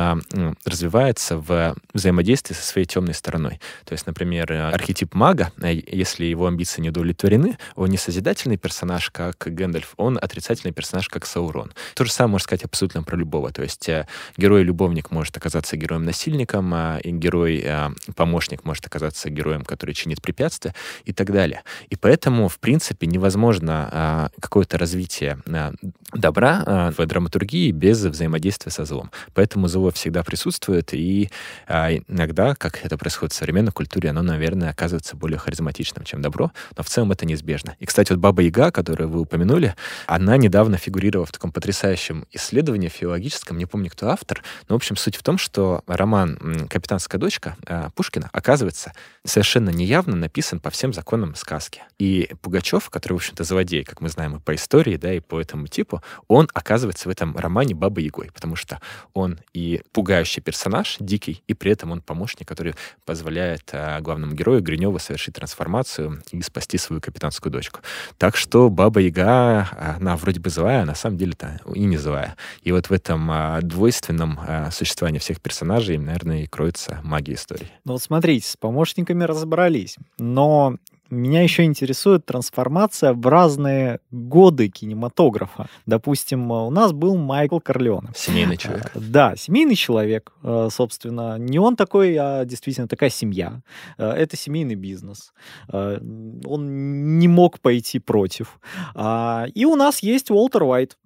развивается 0.65 1.37
в 1.37 1.75
взаимодействии 1.93 2.53
со 2.53 2.63
своей 2.63 2.85
темной 2.85 3.13
стороной. 3.13 3.59
То 3.85 3.93
есть, 3.93 4.05
например, 4.05 4.51
архетип 4.51 5.13
мага, 5.13 5.51
если 5.61 6.25
его 6.25 6.47
амбиции 6.47 6.81
не 6.81 6.89
удовлетворены, 6.89 7.57
он 7.75 7.89
не 7.89 7.97
созидательный 7.97 8.57
персонаж, 8.57 9.09
как 9.09 9.37
Гэндальф, 9.37 9.93
он 9.97 10.19
отрицательный 10.21 10.73
персонаж, 10.73 11.07
как 11.07 11.25
Саурон. 11.25 11.71
То 11.95 12.03
же 12.03 12.11
самое 12.11 12.33
можно 12.33 12.43
сказать 12.43 12.65
абсолютно 12.65 13.03
про 13.03 13.15
любого. 13.15 13.51
То 13.51 13.63
есть, 13.63 13.89
герой-любовник 14.35 15.11
может 15.11 15.37
оказаться 15.37 15.77
героем-насильником, 15.77 16.75
и 16.99 17.11
герой-помощник 17.21 18.59
э, 18.59 18.63
может 18.65 18.85
оказаться 18.85 19.29
героем, 19.29 19.63
который 19.63 19.93
чинит 19.93 20.21
препятствия 20.21 20.73
и 21.05 21.13
так 21.13 21.31
далее. 21.31 21.61
И 21.89 21.95
поэтому, 21.95 22.47
в 22.47 22.59
принципе, 22.59 23.07
невозможно 23.07 23.89
а, 23.91 24.29
какое-то 24.39 24.77
развитие 24.77 25.39
а, 25.47 25.73
добра 26.13 26.91
в 26.97 27.05
драматургии 27.05 27.71
без 27.71 28.03
взаимодействия 28.03 28.71
со 28.71 28.85
злом. 28.85 29.11
Поэтому 29.33 29.67
зло 29.67 29.91
всегда 29.91 30.23
присутствует, 30.23 30.93
и 30.93 31.29
иногда, 31.67 32.55
как 32.55 32.83
это 32.83 32.97
происходит 32.97 33.33
в 33.33 33.35
современной 33.35 33.71
культуре, 33.71 34.09
оно, 34.09 34.21
наверное, 34.21 34.69
оказывается 34.69 35.15
более 35.15 35.37
харизматичным, 35.37 36.03
чем 36.03 36.21
добро, 36.21 36.51
но 36.75 36.83
в 36.83 36.89
целом 36.89 37.11
это 37.11 37.25
неизбежно. 37.25 37.75
И, 37.79 37.85
кстати, 37.85 38.11
вот 38.11 38.19
Баба 38.19 38.41
Яга, 38.41 38.71
которую 38.71 39.09
вы 39.09 39.21
упомянули, 39.21 39.75
она 40.07 40.37
недавно 40.37 40.77
фигурировала 40.77 41.25
в 41.25 41.31
таком 41.31 41.51
потрясающем 41.51 42.25
исследовании 42.31 42.89
филологическом, 42.89 43.57
не 43.57 43.65
помню, 43.65 43.89
кто 43.89 44.09
автор, 44.09 44.43
но, 44.67 44.75
в 44.75 44.77
общем, 44.77 44.95
суть 44.95 45.15
в 45.15 45.23
том, 45.23 45.37
что 45.37 45.83
роман 45.87 46.67
«Капитанская 46.69 47.10
«Царская 47.11 47.19
дочка» 47.19 47.57
э, 47.67 47.89
Пушкина, 47.93 48.29
оказывается, 48.31 48.93
совершенно 49.25 49.69
неявно 49.69 50.15
написан 50.15 50.61
по 50.61 50.69
всем 50.69 50.93
законам 50.93 51.35
сказки. 51.35 51.83
И 51.99 52.29
Пугачев, 52.41 52.89
который, 52.89 53.13
в 53.13 53.15
общем-то, 53.17 53.43
злодей, 53.43 53.83
как 53.83 53.99
мы 53.99 54.07
знаем 54.07 54.37
и 54.37 54.39
по 54.39 54.55
истории, 54.55 54.95
да, 54.95 55.13
и 55.13 55.19
по 55.19 55.39
этому 55.39 55.67
типу, 55.67 56.01
он 56.29 56.47
оказывается 56.53 57.09
в 57.09 57.11
этом 57.11 57.35
романе 57.35 57.75
Бабой 57.75 58.05
Ягой, 58.05 58.29
потому 58.33 58.55
что 58.55 58.79
он 59.13 59.39
и 59.53 59.81
пугающий 59.91 60.41
персонаж, 60.41 60.95
дикий, 60.99 61.43
и 61.47 61.53
при 61.53 61.71
этом 61.71 61.91
он 61.91 62.01
помощник, 62.01 62.47
который 62.47 62.75
позволяет 63.05 63.69
э, 63.73 63.99
главному 63.99 64.33
герою 64.33 64.61
Гриневу 64.61 64.97
совершить 64.99 65.35
трансформацию 65.35 66.23
и 66.31 66.41
спасти 66.41 66.77
свою 66.77 67.01
капитанскую 67.01 67.51
дочку. 67.51 67.81
Так 68.17 68.37
что 68.37 68.69
Баба 68.69 69.01
Яга, 69.01 69.67
она 69.99 70.15
вроде 70.15 70.39
бы 70.39 70.49
злая, 70.49 70.83
а 70.83 70.85
на 70.85 70.95
самом 70.95 71.17
деле-то 71.17 71.59
и 71.75 71.83
не 71.83 71.97
злая. 71.97 72.37
И 72.61 72.71
вот 72.71 72.89
в 72.89 72.93
этом 72.93 73.29
э, 73.29 73.59
двойственном 73.63 74.39
э, 74.47 74.71
существовании 74.71 75.19
всех 75.19 75.41
персонажей, 75.41 75.97
наверное, 75.97 76.43
и 76.43 76.47
кроется 76.47 77.00
магии 77.03 77.33
истории. 77.33 77.67
Ну 77.85 77.93
вот 77.93 78.01
смотрите, 78.01 78.47
с 78.47 78.57
помощниками 78.57 79.23
разобрались, 79.23 79.97
но 80.17 80.77
меня 81.11 81.43
еще 81.43 81.63
интересует 81.63 82.25
трансформация 82.25 83.13
в 83.13 83.27
разные 83.27 83.99
годы 84.11 84.69
кинематографа. 84.69 85.67
Допустим, 85.85 86.49
у 86.51 86.69
нас 86.69 86.93
был 86.93 87.17
Майкл 87.17 87.59
Корлеоне. 87.59 88.09
Семейный 88.15 88.55
человек. 88.55 88.91
Да, 88.95 89.35
семейный 89.35 89.75
человек, 89.75 90.31
э, 90.41 90.69
собственно. 90.71 91.37
Не 91.37 91.59
он 91.59 91.75
такой, 91.75 92.15
а 92.17 92.45
действительно 92.45 92.87
такая 92.87 93.09
семья. 93.09 93.61
Э, 93.97 94.11
это 94.11 94.37
семейный 94.37 94.75
бизнес. 94.75 95.33
Э, 95.67 95.99
он 96.45 97.19
не 97.19 97.27
мог 97.27 97.59
пойти 97.59 97.99
против. 97.99 98.59
А, 98.95 99.47
и 99.53 99.65
у 99.65 99.75
нас 99.75 99.99
есть 99.99 100.31
Уолтер 100.31 100.63
Уайт, 100.63 100.97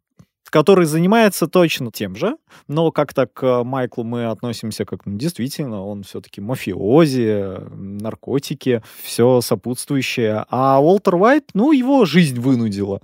который 0.56 0.86
занимается 0.86 1.48
точно 1.48 1.92
тем 1.92 2.16
же, 2.16 2.38
но 2.70 2.90
как-то 2.90 3.28
к 3.28 3.66
Майклу 3.66 4.06
мы 4.06 4.28
относимся 4.28 4.86
как, 4.86 5.06
ну, 5.06 5.18
действительно, 5.18 5.86
он 5.86 6.04
все-таки 6.04 6.40
мафиози, 6.40 7.58
наркотики, 7.76 8.82
все 9.04 9.42
сопутствующее. 9.42 10.46
А 10.50 10.80
Уолтер 10.80 11.16
Уайт, 11.16 11.50
ну, 11.54 11.74
его 11.74 12.06
жизнь 12.06 12.40
вынудила 12.40 13.02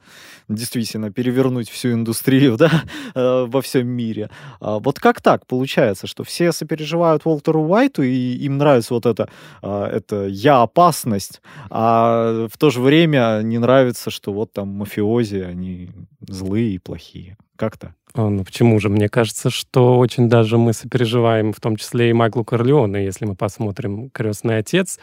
действительно 0.47 1.11
перевернуть 1.11 1.69
всю 1.69 1.91
индустрию, 1.91 2.55
да, 2.57 2.71
э, 3.15 3.45
во 3.47 3.61
всем 3.61 3.85
мире. 3.85 4.29
А 4.61 4.79
вот 4.79 5.01
как 5.01 5.21
так 5.21 5.45
получается, 5.45 6.07
что 6.07 6.23
все 6.23 6.53
сопереживают 6.53 7.25
Уолтеру 7.25 7.63
Уайту, 7.63 8.01
и 8.03 8.45
им 8.45 8.59
нравится 8.59 8.93
вот 8.93 9.05
это, 9.05 9.29
а, 9.61 9.89
это 9.89 10.27
я 10.27 10.61
опасность, 10.61 11.41
а 11.69 12.47
в 12.47 12.57
то 12.57 12.69
же 12.69 12.79
время 12.79 13.41
не 13.43 13.57
нравится, 13.57 14.09
что 14.09 14.31
вот 14.31 14.53
там 14.53 14.69
мафиози, 14.69 15.39
они 15.39 15.89
злые 16.21 16.75
и 16.75 16.79
плохие. 16.79 17.37
Как 17.61 17.77
то 17.77 17.93
а, 18.15 18.27
ну 18.27 18.43
почему 18.43 18.79
же? 18.79 18.89
Мне 18.89 19.07
кажется, 19.07 19.51
что 19.51 19.99
очень 19.99 20.27
даже 20.27 20.57
мы 20.57 20.73
сопереживаем, 20.73 21.53
в 21.53 21.59
том 21.59 21.75
числе 21.75 22.09
и 22.09 22.13
Майклу 22.13 22.43
Корлеоне, 22.43 23.05
если 23.05 23.25
мы 23.25 23.35
посмотрим 23.35 24.09
«Крестный 24.09 24.57
отец», 24.57 24.97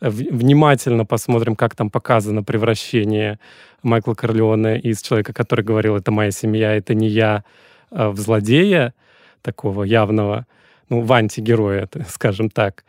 внимательно 0.00 1.04
посмотрим, 1.04 1.56
как 1.56 1.74
там 1.74 1.90
показано 1.90 2.44
превращение 2.44 3.40
Майкла 3.82 4.14
Корлеоне 4.14 4.78
из 4.78 5.02
человека, 5.02 5.32
который 5.32 5.64
говорил, 5.64 5.96
это 5.96 6.12
моя 6.12 6.30
семья, 6.30 6.76
это 6.76 6.94
не 6.94 7.08
я, 7.08 7.42
а 7.90 8.10
в 8.10 8.18
злодея, 8.18 8.94
такого 9.42 9.82
явного, 9.82 10.46
ну, 10.90 11.00
в 11.00 11.12
антигероя, 11.12 11.88
скажем 12.06 12.48
так, 12.48 12.84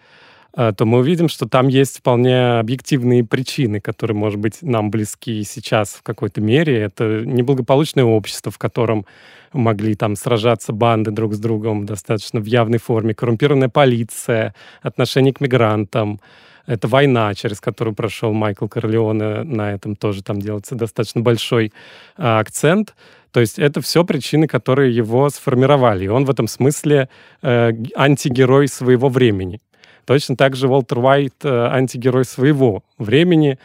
то 0.55 0.85
мы 0.85 0.99
увидим, 0.99 1.27
что 1.27 1.47
там 1.47 1.67
есть 1.67 1.97
вполне 1.97 2.59
объективные 2.59 3.25
причины, 3.25 3.81
которые, 3.81 4.15
может 4.15 4.39
быть, 4.39 4.61
нам 4.61 4.89
близки 4.89 5.43
сейчас 5.43 5.89
в 5.89 6.01
какой-то 6.01 6.39
мере. 6.39 6.79
Это 6.79 7.23
неблагополучное 7.25 8.05
общество, 8.05 8.51
в 8.51 8.57
котором 8.57 9.05
могли 9.51 9.95
там 9.95 10.15
сражаться 10.15 10.71
банды 10.71 11.11
друг 11.11 11.33
с 11.33 11.39
другом 11.39 11.85
достаточно 11.85 12.39
в 12.39 12.45
явной 12.45 12.79
форме, 12.79 13.13
коррумпированная 13.13 13.69
полиция, 13.69 14.55
отношение 14.81 15.33
к 15.33 15.41
мигрантам, 15.41 16.19
это 16.67 16.87
война, 16.87 17.33
через 17.35 17.61
которую 17.61 17.95
прошел 17.95 18.33
Майкл 18.33 18.67
Корлеоне, 18.67 19.43
на 19.43 19.73
этом 19.73 19.95
тоже 19.95 20.23
там 20.23 20.39
делается 20.39 20.75
достаточно 20.75 21.21
большой 21.21 21.71
а, 22.17 22.39
акцент. 22.39 22.95
То 23.31 23.39
есть 23.39 23.59
это 23.59 23.81
все 23.81 24.03
причины, 24.03 24.47
которые 24.47 24.95
его 24.95 25.29
сформировали. 25.29 26.05
И 26.05 26.07
он 26.07 26.25
в 26.25 26.29
этом 26.29 26.47
смысле 26.47 27.09
э, 27.41 27.71
антигерой 27.95 28.69
своего 28.69 29.09
времени. 29.09 29.59
Точно 30.05 30.35
так 30.35 30.55
же 30.55 30.67
Уолтер 30.67 30.99
Уайт 30.99 31.33
э, 31.43 31.67
антигерой 31.67 32.25
своего 32.25 32.83
времени. 32.97 33.57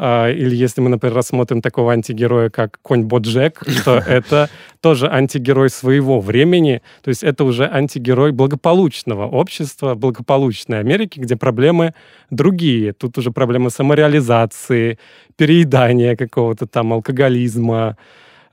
А, 0.00 0.30
или 0.30 0.54
если 0.54 0.80
мы, 0.80 0.90
например, 0.90 1.16
рассмотрим 1.16 1.60
такого 1.60 1.92
антигероя, 1.92 2.50
как 2.50 2.78
конь 2.82 3.02
Боджек, 3.02 3.64
то 3.84 3.96
это 4.06 4.48
тоже 4.80 5.08
антигерой 5.08 5.70
своего 5.70 6.20
времени. 6.20 6.82
То 7.02 7.08
есть 7.08 7.24
это 7.24 7.42
уже 7.42 7.68
антигерой 7.68 8.30
благополучного 8.30 9.26
общества, 9.26 9.96
благополучной 9.96 10.78
Америки, 10.78 11.18
где 11.18 11.34
проблемы 11.34 11.94
другие. 12.30 12.92
Тут 12.92 13.18
уже 13.18 13.32
проблемы 13.32 13.70
самореализации, 13.70 15.00
переедания 15.36 16.14
какого-то 16.14 16.68
там 16.68 16.92
алкоголизма, 16.92 17.96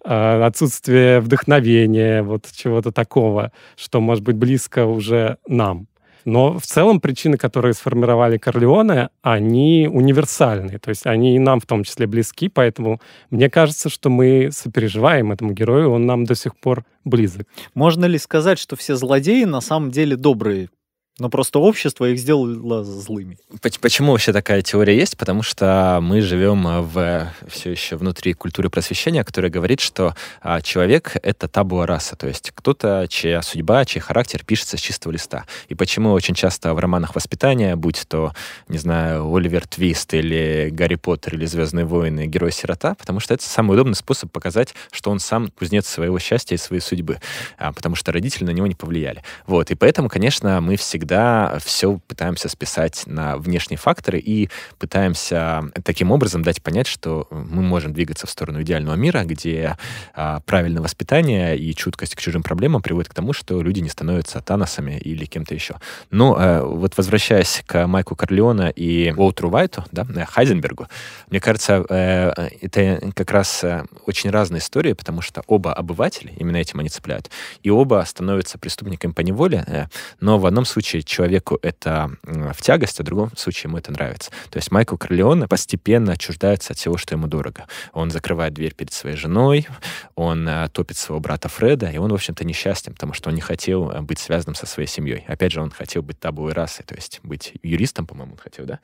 а, 0.04 0.48
отсутствие 0.48 1.20
вдохновения, 1.20 2.24
вот 2.24 2.48
чего-то 2.56 2.92
такого, 2.92 3.52
что 3.76 4.02
может 4.02 4.24
быть 4.24 4.36
близко 4.36 4.88
уже 4.88 5.38
нам. 5.48 5.86
Но 6.26 6.58
в 6.58 6.66
целом 6.66 7.00
причины, 7.00 7.38
которые 7.38 7.74
сформировали 7.74 8.38
Корлеоне, 8.38 9.10
они 9.22 9.88
универсальные. 9.92 10.80
То 10.80 10.90
есть 10.90 11.06
они 11.06 11.36
и 11.36 11.40
нам 11.40 11.60
в 11.60 11.66
том 11.66 11.84
числе 11.84 12.08
близки, 12.08 12.50
поэтому 12.50 13.00
мне 13.30 13.50
кажется, 13.50 13.90
что 13.90 14.10
мы 14.10 14.50
сопереживаем 14.52 15.32
этому 15.32 15.54
герою, 15.54 15.92
он 15.92 16.06
нам 16.06 16.26
до 16.26 16.36
сих 16.36 16.56
пор 16.58 16.84
близок. 17.04 17.48
Можно 17.76 18.06
ли 18.06 18.18
сказать, 18.18 18.60
что 18.60 18.76
все 18.76 18.96
злодеи 18.96 19.44
на 19.44 19.62
самом 19.62 19.92
деле 19.92 20.16
добрые 20.16 20.70
но 21.18 21.30
просто 21.30 21.60
общество 21.60 22.06
их 22.06 22.20
сделало 22.20 22.84
злыми. 22.84 23.38
Почему 23.82 24.12
вообще 24.12 24.34
такая 24.34 24.62
теория 24.62 24.98
есть? 24.98 25.18
Потому 25.18 25.44
что 25.44 26.00
мы 26.02 26.22
живем 26.22 26.68
э, 26.68 26.82
в, 26.82 27.34
все 27.48 27.72
еще 27.72 27.96
внутри 27.96 28.34
культуры 28.34 28.70
просвещения, 28.70 29.24
которая 29.24 29.50
говорит, 29.50 29.80
что 29.80 30.14
а, 30.42 30.62
человек— 30.62 31.16
это 31.24 31.48
табуа 31.48 31.86
раса, 31.86 32.18
то 32.18 32.28
есть 32.28 32.52
кто-то, 32.54 33.06
чья 33.10 33.42
судьба, 33.42 33.86
чей 33.86 34.02
характер 34.02 34.44
пишется 34.46 34.76
с 34.76 34.82
чистого 34.82 35.14
листа. 35.14 35.46
И 35.70 35.76
почему 35.76 36.12
очень 36.12 36.36
часто 36.36 36.74
в 36.74 36.80
романах 36.80 37.16
воспитания, 37.16 37.78
будь 37.78 38.04
то, 38.08 38.34
не 38.68 38.78
знаю, 38.78 39.34
Оливер 39.34 39.66
Твист 39.68 40.14
или 40.14 40.70
Гарри 40.70 40.96
Поттер 40.96 41.36
или 41.36 41.46
Звездные 41.46 41.86
войны, 41.86 42.28
герой-сирота, 42.28 42.96
потому 42.96 43.22
что 43.22 43.34
это 43.34 43.44
самый 43.44 43.76
удобный 43.76 43.96
способ 43.96 44.32
показать, 44.32 44.76
что 44.92 45.12
он 45.12 45.20
сам 45.20 45.48
кузнец 45.48 45.88
своего 45.88 46.20
счастья 46.20 46.56
и 46.56 46.58
своей 46.58 46.82
судьбы, 46.82 47.20
а, 47.58 47.72
потому 47.72 47.96
что 47.96 48.12
родители 48.12 48.44
на 48.44 48.52
него 48.52 48.68
не 48.68 48.76
повлияли. 48.76 49.24
Вот, 49.48 49.72
и 49.72 49.76
поэтому, 49.76 50.10
конечно, 50.10 50.60
мы 50.60 50.76
всегда 50.76 51.05
всегда 51.06 51.60
все 51.64 52.00
пытаемся 52.08 52.50
списать 52.50 53.04
на 53.06 53.38
внешние 53.38 53.78
факторы 53.78 54.18
и 54.18 54.50
пытаемся 54.80 55.72
таким 55.84 56.12
образом 56.12 56.42
дать 56.42 56.64
понять, 56.64 56.88
что 56.88 57.28
мы 57.30 57.62
можем 57.62 57.94
двигаться 57.94 58.26
в 58.26 58.30
сторону 58.32 58.64
идеального 58.64 58.96
мира, 58.96 59.24
где 59.24 59.78
а, 60.16 60.40
правильное 60.42 60.82
воспитание 60.82 61.60
и 61.60 61.76
чуткость 61.76 62.16
к 62.16 62.20
чужим 62.20 62.42
проблемам 62.42 62.82
приводит 62.82 63.10
к 63.10 63.14
тому, 63.14 63.34
что 63.34 63.62
люди 63.62 63.82
не 63.82 63.90
становятся 63.90 64.42
Таносами 64.42 64.98
или 64.98 65.26
кем-то 65.26 65.54
еще. 65.54 65.76
Но 66.10 66.38
э, 66.40 66.62
вот 66.62 66.98
возвращаясь 66.98 67.64
к 67.68 67.86
Майку 67.86 68.16
Корлеона 68.16 68.70
и 68.70 69.14
Уолтеру 69.16 69.50
Вайту, 69.50 69.86
да, 69.92 70.08
э, 70.16 70.26
Хайзенбергу, 70.26 70.88
мне 71.30 71.40
кажется, 71.40 71.86
э, 71.88 72.50
это 72.62 73.12
как 73.14 73.30
раз 73.30 73.64
э, 73.64 73.86
очень 74.08 74.32
разные 74.32 74.60
истории, 74.60 74.94
потому 74.94 75.22
что 75.22 75.44
оба 75.46 75.72
обыватели, 75.74 76.34
именно 76.38 76.58
этим 76.58 76.80
они 76.80 76.90
цепляют, 76.90 77.30
и 77.62 77.70
оба 77.70 78.04
становятся 78.08 78.58
преступниками 78.58 79.12
по 79.12 79.22
неволе, 79.22 79.64
э, 79.68 79.86
но 80.20 80.40
в 80.40 80.46
одном 80.48 80.66
случае 80.66 80.95
случае 80.96 81.04
человеку 81.04 81.60
это 81.62 82.12
в 82.24 82.62
тягость, 82.62 83.00
а 83.00 83.04
в 83.04 83.06
другом 83.06 83.32
случае 83.36 83.70
ему 83.70 83.78
это 83.78 83.92
нравится. 83.92 84.32
То 84.50 84.58
есть 84.58 84.72
Майкл 84.72 84.96
Корлеоне 84.96 85.48
постепенно 85.48 86.14
отчуждается 86.14 86.74
от 86.74 86.80
всего, 86.80 86.98
что 86.98 87.16
ему 87.16 87.28
дорого. 87.28 87.66
Он 87.94 88.12
закрывает 88.12 88.54
дверь 88.54 88.74
перед 88.74 88.94
своей 88.94 89.16
женой, 89.16 89.68
он 90.16 90.48
э, 90.48 90.70
топит 90.70 90.98
своего 90.98 91.20
брата 91.20 91.50
Фреда, 91.50 91.90
и 91.90 91.98
он, 91.98 92.12
в 92.12 92.14
общем-то, 92.14 92.46
несчастен, 92.46 92.94
потому 92.94 93.14
что 93.14 93.30
он 93.30 93.36
не 93.36 93.42
хотел 93.42 93.92
э, 93.92 94.02
быть 94.02 94.20
связанным 94.20 94.56
со 94.56 94.66
своей 94.66 94.88
семьей. 94.88 95.24
Опять 95.28 95.52
же, 95.52 95.62
он 95.62 95.72
хотел 95.72 96.02
быть 96.02 96.20
табуой 96.20 96.54
расой, 96.54 96.86
то 96.86 96.96
есть 96.96 97.20
быть 97.24 97.54
юристом, 97.64 98.06
по-моему, 98.06 98.34
он 98.34 98.38
хотел, 98.38 98.66
да? 98.66 98.80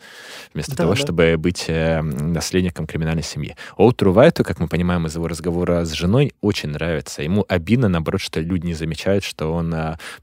Вместо 0.53 0.71
да, 0.71 0.77
того, 0.77 0.93
да. 0.93 0.99
чтобы 0.99 1.35
быть 1.37 1.65
э, 1.67 2.01
наследником 2.01 2.87
криминальной 2.87 3.23
семьи. 3.23 3.55
Оутру 3.77 4.11
Вайту, 4.13 4.43
как 4.43 4.59
мы 4.59 4.67
понимаем 4.67 5.05
из 5.07 5.15
его 5.15 5.27
разговора 5.27 5.85
с 5.85 5.91
женой, 5.91 6.33
очень 6.41 6.69
нравится. 6.69 7.23
Ему 7.23 7.45
обидно, 7.47 7.87
наоборот, 7.87 8.21
что 8.21 8.39
люди 8.39 8.65
не 8.65 8.73
замечают, 8.73 9.23
что 9.23 9.53
он 9.53 9.73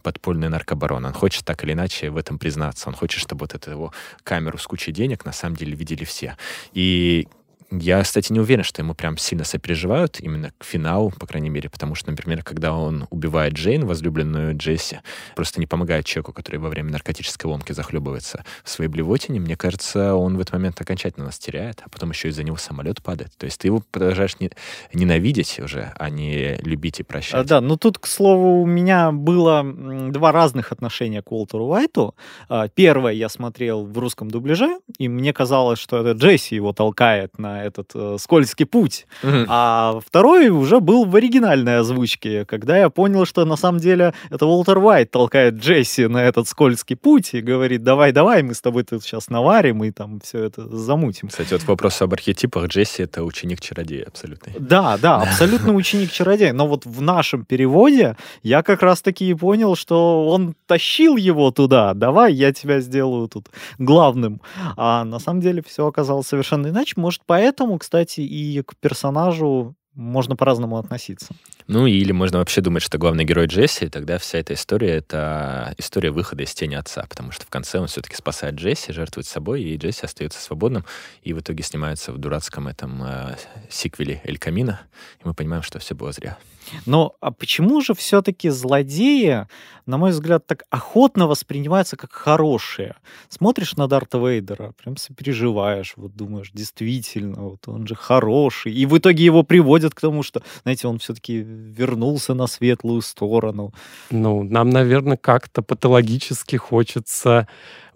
подпольный 0.02 0.48
наркобарон. 0.48 1.04
Он 1.04 1.12
хочет 1.12 1.44
так 1.44 1.64
или 1.64 1.72
иначе 1.72 1.77
в 2.10 2.16
этом 2.16 2.38
признаться. 2.38 2.88
Он 2.88 2.94
хочет, 2.94 3.20
чтобы 3.20 3.40
вот 3.40 3.54
эту 3.54 3.70
его 3.70 3.92
камеру 4.22 4.58
с 4.58 4.66
кучей 4.66 4.92
денег 4.92 5.24
на 5.24 5.32
самом 5.32 5.56
деле 5.56 5.74
видели 5.74 6.04
все. 6.04 6.36
И 6.72 7.28
я, 7.70 8.02
кстати, 8.02 8.32
не 8.32 8.40
уверен, 8.40 8.64
что 8.64 8.80
ему 8.80 8.94
прям 8.94 9.18
сильно 9.18 9.44
сопереживают 9.44 10.20
именно 10.20 10.52
к 10.56 10.64
финалу, 10.64 11.10
по 11.10 11.26
крайней 11.26 11.50
мере, 11.50 11.68
потому 11.68 11.94
что, 11.94 12.10
например, 12.10 12.42
когда 12.42 12.72
он 12.72 13.06
убивает 13.10 13.54
Джейн, 13.54 13.84
возлюбленную 13.84 14.56
Джесси, 14.56 15.00
просто 15.36 15.60
не 15.60 15.66
помогает 15.66 16.06
человеку, 16.06 16.32
который 16.32 16.56
во 16.56 16.70
время 16.70 16.92
наркотической 16.92 17.50
ломки 17.50 17.72
захлебывается 17.72 18.44
в 18.64 18.70
своей 18.70 18.88
блевотине, 18.88 19.40
мне 19.40 19.56
кажется, 19.56 20.14
он 20.14 20.38
в 20.38 20.40
этот 20.40 20.54
момент 20.54 20.80
окончательно 20.80 21.26
нас 21.26 21.38
теряет, 21.38 21.82
а 21.84 21.90
потом 21.90 22.10
еще 22.10 22.28
из-за 22.28 22.42
него 22.42 22.56
самолет 22.56 23.02
падает. 23.02 23.32
То 23.36 23.44
есть 23.44 23.60
ты 23.60 23.68
его 23.68 23.82
продолжаешь 23.90 24.40
не, 24.40 24.50
ненавидеть 24.94 25.60
уже, 25.60 25.92
а 25.98 26.08
не 26.08 26.56
любить 26.62 27.00
и 27.00 27.02
прощать. 27.02 27.34
А, 27.34 27.44
да, 27.44 27.60
ну 27.60 27.76
тут, 27.76 27.98
к 27.98 28.06
слову, 28.06 28.62
у 28.62 28.66
меня 28.66 29.12
было 29.12 29.62
два 30.10 30.32
разных 30.32 30.72
отношения 30.72 31.20
к 31.20 31.30
Уолтеру 31.32 31.66
Уайту. 31.66 32.14
А, 32.48 32.68
первое 32.68 33.12
я 33.12 33.28
смотрел 33.28 33.84
в 33.84 33.98
русском 33.98 34.30
дубляже, 34.30 34.78
и 34.96 35.08
мне 35.08 35.34
казалось, 35.34 35.78
что 35.78 35.98
это 35.98 36.12
Джесси 36.12 36.54
его 36.54 36.72
толкает 36.72 37.38
на 37.38 37.57
этот 37.64 37.90
э, 37.94 38.16
скользкий 38.18 38.66
путь. 38.66 39.06
Mm-hmm. 39.22 39.46
А 39.48 40.00
второй 40.04 40.48
уже 40.48 40.80
был 40.80 41.04
в 41.04 41.14
оригинальной 41.16 41.78
озвучке, 41.78 42.44
когда 42.44 42.76
я 42.78 42.90
понял, 42.90 43.24
что 43.24 43.44
на 43.44 43.56
самом 43.56 43.80
деле 43.80 44.14
это 44.30 44.46
Уолтер 44.46 44.78
Уайт 44.78 45.10
толкает 45.10 45.54
Джесси 45.54 46.06
на 46.06 46.24
этот 46.24 46.48
скользкий 46.48 46.96
путь 46.96 47.34
и 47.34 47.40
говорит, 47.40 47.82
давай-давай, 47.82 48.42
мы 48.42 48.54
с 48.54 48.60
тобой 48.60 48.84
тут 48.84 49.02
сейчас 49.02 49.28
наварим 49.28 49.84
и 49.84 49.90
там 49.90 50.20
все 50.20 50.44
это 50.44 50.68
замутим. 50.76 51.28
Кстати, 51.28 51.52
вот 51.52 51.64
вопрос 51.66 52.00
об 52.02 52.12
архетипах. 52.12 52.66
Джесси— 52.68 53.02
это 53.04 53.24
ученик-чародей 53.24 54.02
абсолютно. 54.02 54.52
Да, 54.58 54.98
да, 54.98 55.16
абсолютно 55.22 55.74
ученик-чародей. 55.74 56.52
Но 56.52 56.66
вот 56.66 56.86
в 56.86 57.00
нашем 57.00 57.44
переводе 57.44 58.16
я 58.42 58.62
как 58.62 58.82
раз-таки 58.82 59.28
и 59.28 59.34
понял, 59.34 59.76
что 59.76 60.28
он 60.28 60.54
тащил 60.66 61.16
его 61.16 61.50
туда. 61.50 61.94
Давай, 61.94 62.32
я 62.32 62.52
тебя 62.52 62.80
сделаю 62.80 63.28
тут 63.28 63.48
главным. 63.78 64.40
А 64.76 65.04
на 65.04 65.18
самом 65.18 65.40
деле 65.40 65.62
все 65.66 65.86
оказалось 65.86 66.26
совершенно 66.26 66.68
иначе. 66.68 66.94
Может, 66.96 67.22
поэтому 67.26 67.47
поэтому, 67.48 67.78
кстати, 67.78 68.20
и 68.20 68.62
к 68.62 68.76
персонажу 68.76 69.74
можно 69.94 70.36
по-разному 70.36 70.76
относиться. 70.76 71.34
Ну, 71.68 71.86
или 71.86 72.12
можно 72.12 72.38
вообще 72.38 72.62
думать, 72.62 72.82
что 72.82 72.96
главный 72.96 73.24
герой 73.24 73.46
Джесси, 73.46 73.84
и 73.84 73.88
тогда 73.90 74.16
вся 74.16 74.38
эта 74.38 74.54
история— 74.54 74.88
это 74.96 75.74
история 75.76 76.10
выхода 76.10 76.42
из 76.42 76.54
тени 76.54 76.74
отца, 76.74 77.04
потому 77.06 77.30
что 77.30 77.44
в 77.44 77.50
конце 77.50 77.78
он 77.78 77.88
все-таки 77.88 78.16
спасает 78.16 78.54
Джесси, 78.54 78.90
жертвует 78.90 79.26
собой, 79.26 79.62
и 79.62 79.76
Джесси 79.76 80.06
остается 80.06 80.40
свободным, 80.40 80.86
и 81.22 81.34
в 81.34 81.40
итоге 81.40 81.62
снимается 81.62 82.12
в 82.12 82.16
дурацком 82.16 82.68
этом 82.68 83.02
э, 83.04 83.36
сиквеле 83.68 84.22
«Эль 84.24 84.38
Камина», 84.38 84.80
и 85.22 85.28
мы 85.28 85.34
понимаем, 85.34 85.62
что 85.62 85.78
все 85.78 85.94
было 85.94 86.10
зря. 86.10 86.38
Но 86.86 87.14
а 87.20 87.30
почему 87.30 87.80
же 87.80 87.94
все-таки 87.94 88.48
злодеи, 88.50 89.46
на 89.86 89.98
мой 89.98 90.10
взгляд, 90.10 90.46
так 90.46 90.64
охотно 90.70 91.26
воспринимаются 91.26 91.96
как 91.96 92.12
хорошие? 92.12 92.96
Смотришь 93.28 93.76
на 93.76 93.88
Дарта 93.88 94.18
Вейдера, 94.18 94.72
прям 94.82 94.96
сопереживаешь, 94.96 95.94
вот 95.96 96.14
думаешь, 96.14 96.50
действительно, 96.52 97.42
вот 97.42 97.66
он 97.68 97.86
же 97.86 97.94
хороший. 97.94 98.72
И 98.72 98.86
в 98.86 98.96
итоге 98.98 99.24
его 99.24 99.42
приводят 99.42 99.94
к 99.94 100.00
тому, 100.00 100.22
что, 100.22 100.42
знаете, 100.62 100.88
он 100.88 100.98
все-таки 100.98 101.42
вернулся 101.58 102.34
на 102.34 102.46
светлую 102.46 103.02
сторону. 103.02 103.72
Ну, 104.10 104.42
нам, 104.42 104.70
наверное, 104.70 105.16
как-то 105.16 105.62
патологически 105.62 106.56
хочется 106.56 107.46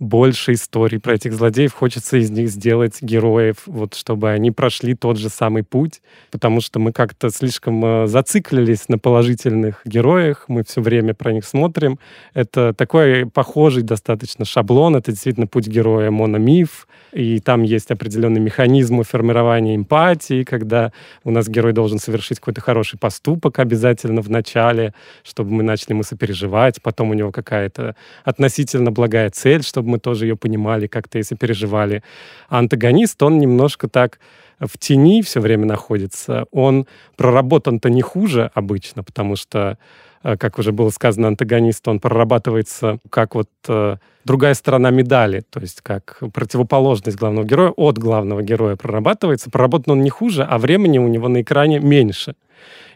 больше 0.03 0.55
историй 0.55 0.99
про 0.99 1.15
этих 1.15 1.33
злодеев, 1.33 1.73
хочется 1.73 2.17
из 2.17 2.31
них 2.31 2.49
сделать 2.49 3.01
героев, 3.01 3.59
вот 3.67 3.95
чтобы 3.95 4.31
они 4.31 4.51
прошли 4.51 4.95
тот 4.95 5.17
же 5.17 5.29
самый 5.29 5.63
путь, 5.63 6.03
потому 6.33 6.61
что 6.61 6.81
мы 6.81 6.93
как-то 6.93 7.31
слишком 7.31 7.85
э, 7.85 8.07
зациклились 8.09 8.89
на 8.89 8.99
положительных 8.99 9.83
героях, 9.85 10.47
мы 10.49 10.65
все 10.65 10.81
время 10.81 11.15
про 11.15 11.33
них 11.33 11.45
смотрим. 11.45 12.01
Это 12.35 12.75
такой 12.75 13.27
похожий 13.27 13.85
достаточно 13.85 14.45
шаблон, 14.45 14.97
это 14.97 15.13
действительно 15.13 15.47
путь 15.47 15.69
героя 15.69 16.11
мономиф, 16.11 16.89
и 17.13 17.39
там 17.39 17.63
есть 17.63 17.93
определенный 17.93 18.41
механизм 18.41 19.05
формирования 19.05 19.77
эмпатии, 19.77 20.43
когда 20.43 20.93
у 21.23 21.31
нас 21.31 21.49
герой 21.49 21.73
должен 21.73 22.01
совершить 22.01 22.41
какой-то 22.41 22.61
хороший 22.61 22.99
поступок 22.99 23.52
обязательно 23.59 24.23
в 24.23 24.31
начале, 24.31 24.95
чтобы 25.23 25.51
мы 25.51 25.63
начали 25.63 25.93
ему 25.93 26.03
сопереживать, 26.03 26.81
потом 26.83 27.11
у 27.11 27.15
него 27.15 27.33
какая-то 27.33 27.95
относительно 28.25 28.91
благая 28.91 29.31
цель, 29.31 29.63
чтобы 29.63 29.91
мы 29.91 29.99
тоже 29.99 30.27
ее 30.27 30.37
понимали, 30.37 30.87
как-то 30.87 31.19
если 31.19 31.35
переживали. 31.35 32.03
А 32.49 32.59
антагонист, 32.59 33.23
он 33.23 33.39
немножко 33.39 33.89
так 33.89 34.19
в 34.67 34.79
тени 34.79 35.23
все 35.23 35.41
время 35.41 35.67
находится. 35.67 36.47
Он 36.53 36.87
проработан-то 37.17 37.91
не 37.91 38.03
хуже 38.03 38.51
обычно, 38.55 39.03
потому 39.03 39.37
что, 39.37 39.79
как 40.23 40.59
уже 40.59 40.73
было 40.73 40.91
сказано, 40.91 41.29
антагонист, 41.29 41.87
он 41.89 42.01
прорабатывается 42.01 42.99
как 43.11 43.35
вот 43.35 43.49
э, 43.69 43.97
другая 44.25 44.55
сторона 44.55 44.91
медали, 44.91 45.43
то 45.51 45.61
есть 45.61 45.81
как 45.81 46.19
противоположность 46.33 47.19
главного 47.19 47.45
героя 47.45 47.71
от 47.71 47.99
главного 47.99 48.43
героя 48.43 48.77
прорабатывается. 48.77 49.51
Проработан 49.51 49.95
он 49.95 50.03
не 50.03 50.11
хуже, 50.11 50.45
а 50.45 50.59
времени 50.59 50.99
у 50.99 51.09
него 51.09 51.29
на 51.29 51.43
экране 51.43 51.81
меньше. 51.81 52.35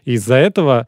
из-за 0.05 0.35
этого 0.35 0.87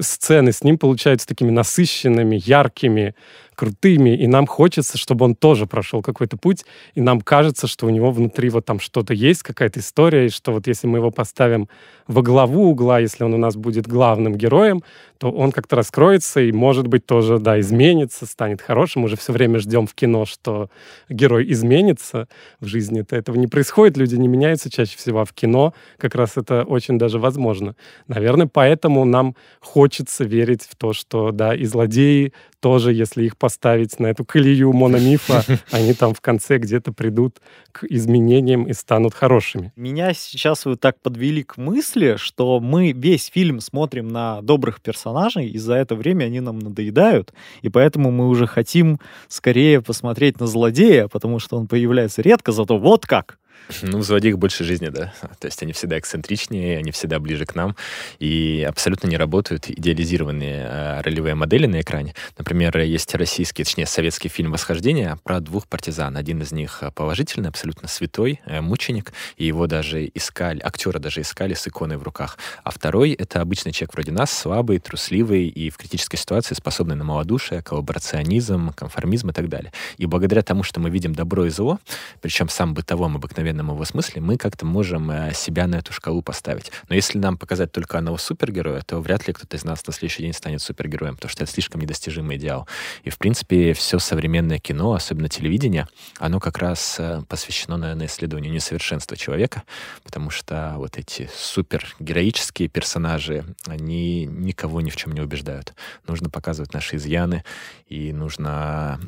сцены 0.00 0.52
с 0.52 0.64
ним 0.64 0.78
получаются 0.78 1.28
такими 1.28 1.50
насыщенными, 1.50 2.40
яркими, 2.44 3.14
крутыми, 3.54 4.16
и 4.16 4.26
нам 4.26 4.46
хочется, 4.46 4.98
чтобы 4.98 5.24
он 5.24 5.34
тоже 5.34 5.66
прошел 5.66 6.02
какой-то 6.02 6.36
путь, 6.36 6.64
и 6.94 7.00
нам 7.00 7.20
кажется, 7.20 7.66
что 7.66 7.86
у 7.86 7.90
него 7.90 8.10
внутри 8.10 8.50
вот 8.50 8.64
там 8.64 8.80
что-то 8.80 9.14
есть, 9.14 9.42
какая-то 9.42 9.80
история, 9.80 10.26
и 10.26 10.30
что 10.30 10.52
вот 10.52 10.66
если 10.66 10.86
мы 10.86 10.98
его 10.98 11.10
поставим 11.10 11.68
во 12.06 12.22
главу 12.22 12.70
угла, 12.70 12.98
если 12.98 13.24
он 13.24 13.34
у 13.34 13.38
нас 13.38 13.56
будет 13.56 13.86
главным 13.86 14.34
героем, 14.34 14.82
то 15.18 15.30
он 15.30 15.52
как-то 15.52 15.76
раскроется 15.76 16.40
и, 16.40 16.52
может 16.52 16.86
быть, 16.86 17.06
тоже, 17.06 17.38
да, 17.38 17.58
изменится, 17.60 18.26
станет 18.26 18.60
хорошим. 18.60 19.02
Мы 19.02 19.08
же 19.08 19.16
все 19.16 19.32
время 19.32 19.58
ждем 19.58 19.86
в 19.86 19.94
кино, 19.94 20.24
что 20.24 20.70
герой 21.08 21.50
изменится. 21.52 22.28
В 22.60 22.66
жизни 22.66 23.00
это 23.00 23.16
этого 23.16 23.36
не 23.36 23.46
происходит, 23.46 23.96
люди 23.96 24.16
не 24.16 24.28
меняются 24.28 24.70
чаще 24.70 24.96
всего, 24.96 25.20
а 25.20 25.24
в 25.24 25.32
кино 25.32 25.74
как 25.98 26.14
раз 26.14 26.36
это 26.36 26.64
очень 26.64 26.98
даже 26.98 27.18
возможно. 27.18 27.76
Наверное, 28.08 28.46
поэтому 28.46 29.04
нам 29.04 29.36
хочется 29.60 30.24
верить 30.24 30.62
в 30.62 30.76
то, 30.76 30.92
что, 30.92 31.30
да, 31.30 31.54
и 31.54 31.64
злодеи 31.64 32.32
тоже, 32.60 32.92
если 32.92 33.24
их 33.24 33.36
поставить 33.36 34.00
на 34.00 34.08
эту 34.08 34.24
колею 34.24 34.72
мономифа, 34.72 35.44
они 35.70 35.94
там 35.94 36.14
в 36.14 36.20
конце 36.20 36.58
где-то 36.58 36.92
придут 36.92 37.38
к 37.70 37.84
изменениям 37.84 38.64
и 38.64 38.72
станут 38.72 39.14
хорошими. 39.14 39.72
Меня 39.76 40.12
сейчас 40.14 40.64
вы 40.64 40.76
так 40.76 41.00
подвели 41.00 41.42
к 41.44 41.58
мысли, 41.58 42.16
что 42.18 42.58
мы 42.58 42.92
весь 42.92 43.26
фильм 43.26 43.60
смотрим 43.60 44.08
на 44.08 44.42
добрых 44.42 44.80
персонажей, 44.80 45.05
и 45.46 45.58
за 45.58 45.74
это 45.74 45.94
время 45.94 46.24
они 46.24 46.40
нам 46.40 46.58
надоедают, 46.58 47.32
и 47.62 47.68
поэтому 47.68 48.10
мы 48.10 48.28
уже 48.28 48.46
хотим 48.46 48.98
скорее 49.28 49.82
посмотреть 49.82 50.40
на 50.40 50.46
злодея, 50.46 51.08
потому 51.08 51.38
что 51.38 51.56
он 51.56 51.66
появляется 51.66 52.22
редко, 52.22 52.52
зато 52.52 52.78
вот 52.78 53.06
как. 53.06 53.38
Ну, 53.82 53.98
в 53.98 54.02
злодеях 54.04 54.38
больше 54.38 54.64
жизни, 54.64 54.88
да. 54.88 55.12
То 55.40 55.46
есть 55.46 55.62
они 55.62 55.72
всегда 55.72 55.98
эксцентричнее, 55.98 56.78
они 56.78 56.92
всегда 56.92 57.18
ближе 57.18 57.46
к 57.46 57.54
нам, 57.54 57.76
и 58.18 58.64
абсолютно 58.68 59.08
не 59.08 59.16
работают 59.16 59.68
идеализированные 59.68 60.68
э, 60.68 61.00
ролевые 61.00 61.34
модели 61.34 61.66
на 61.66 61.80
экране. 61.80 62.14
Например, 62.38 62.78
есть 62.78 63.14
российский, 63.14 63.64
точнее, 63.64 63.86
советский 63.86 64.28
фильм 64.28 64.52
«Восхождение» 64.52 65.18
про 65.24 65.40
двух 65.40 65.66
партизан. 65.66 66.16
Один 66.16 66.42
из 66.42 66.52
них 66.52 66.82
положительный, 66.94 67.48
абсолютно 67.48 67.88
святой, 67.88 68.40
э, 68.46 68.60
мученик, 68.60 69.12
и 69.36 69.46
его 69.46 69.66
даже 69.66 70.10
искали, 70.14 70.60
актера 70.60 70.98
даже 70.98 71.22
искали 71.22 71.54
с 71.54 71.66
иконой 71.66 71.96
в 71.96 72.04
руках. 72.04 72.38
А 72.62 72.70
второй— 72.70 73.12
это 73.18 73.40
обычный 73.40 73.72
человек 73.72 73.94
вроде 73.94 74.12
нас, 74.12 74.30
слабый, 74.30 74.78
трусливый 74.78 75.48
и 75.48 75.70
в 75.70 75.76
критической 75.76 76.18
ситуации 76.18 76.54
способный 76.54 76.94
на 76.94 77.04
малодушие, 77.04 77.62
коллаборационизм, 77.62 78.72
конформизм 78.74 79.30
и 79.30 79.32
так 79.32 79.48
далее. 79.48 79.72
И 79.98 80.06
благодаря 80.06 80.42
тому, 80.42 80.62
что 80.62 80.78
мы 80.78 80.88
видим 80.88 81.14
добро 81.14 81.46
и 81.46 81.50
зло, 81.50 81.80
причем 82.20 82.46
в 82.46 82.52
самом 82.52 82.74
бытовом 82.74 83.16
обыкновенном 83.16 83.45
современном 83.46 83.70
его 83.70 83.84
смысле, 83.84 84.20
мы 84.22 84.38
как-то 84.38 84.66
можем 84.66 85.08
э, 85.08 85.32
себя 85.32 85.68
на 85.68 85.76
эту 85.76 85.92
шкалу 85.92 86.20
поставить. 86.20 86.72
Но 86.88 86.96
если 86.96 87.18
нам 87.18 87.38
показать 87.38 87.70
только 87.70 87.96
одного 87.96 88.18
супергероя, 88.18 88.82
то 88.82 88.98
вряд 88.98 89.28
ли 89.28 89.32
кто-то 89.32 89.56
из 89.56 89.62
нас 89.62 89.86
на 89.86 89.92
следующий 89.92 90.24
день 90.24 90.32
станет 90.32 90.60
супергероем, 90.62 91.14
потому 91.14 91.30
что 91.30 91.44
это 91.44 91.52
слишком 91.52 91.80
недостижимый 91.80 92.38
идеал. 92.38 92.66
И, 93.04 93.10
в 93.10 93.18
принципе, 93.18 93.72
все 93.72 94.00
современное 94.00 94.58
кино, 94.58 94.94
особенно 94.94 95.28
телевидение, 95.28 95.86
оно 96.18 96.40
как 96.40 96.58
раз 96.58 96.96
э, 96.98 97.22
посвящено, 97.28 97.76
наверное, 97.76 98.06
исследованию 98.06 98.52
несовершенства 98.52 99.16
человека, 99.16 99.62
потому 100.02 100.30
что 100.30 100.74
вот 100.78 100.98
эти 100.98 101.30
супергероические 101.32 102.68
персонажи, 102.68 103.44
они 103.66 104.24
никого 104.24 104.80
ни 104.80 104.90
в 104.90 104.96
чем 104.96 105.12
не 105.12 105.20
убеждают. 105.20 105.72
Нужно 106.08 106.30
показывать 106.30 106.74
наши 106.74 106.96
изъяны, 106.96 107.44
и 107.86 108.12
нужно 108.12 108.98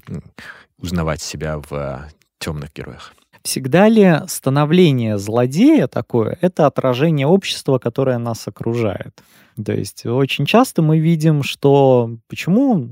узнавать 0.79 1.20
себя 1.20 1.59
в 1.59 2.09
темных 2.38 2.72
героях. 2.72 3.12
Всегда 3.42 3.88
ли 3.88 4.20
становление 4.27 5.18
злодея 5.18 5.87
такое— 5.87 6.38
это 6.40 6.66
отражение 6.66 7.27
общества, 7.27 7.79
которое 7.79 8.18
нас 8.18 8.46
окружает? 8.46 9.22
То 9.64 9.72
есть 9.72 10.07
очень 10.07 10.46
часто 10.46 10.83
мы 10.83 10.98
видим, 10.98 11.42
что 11.42 12.16
почему 12.29 12.90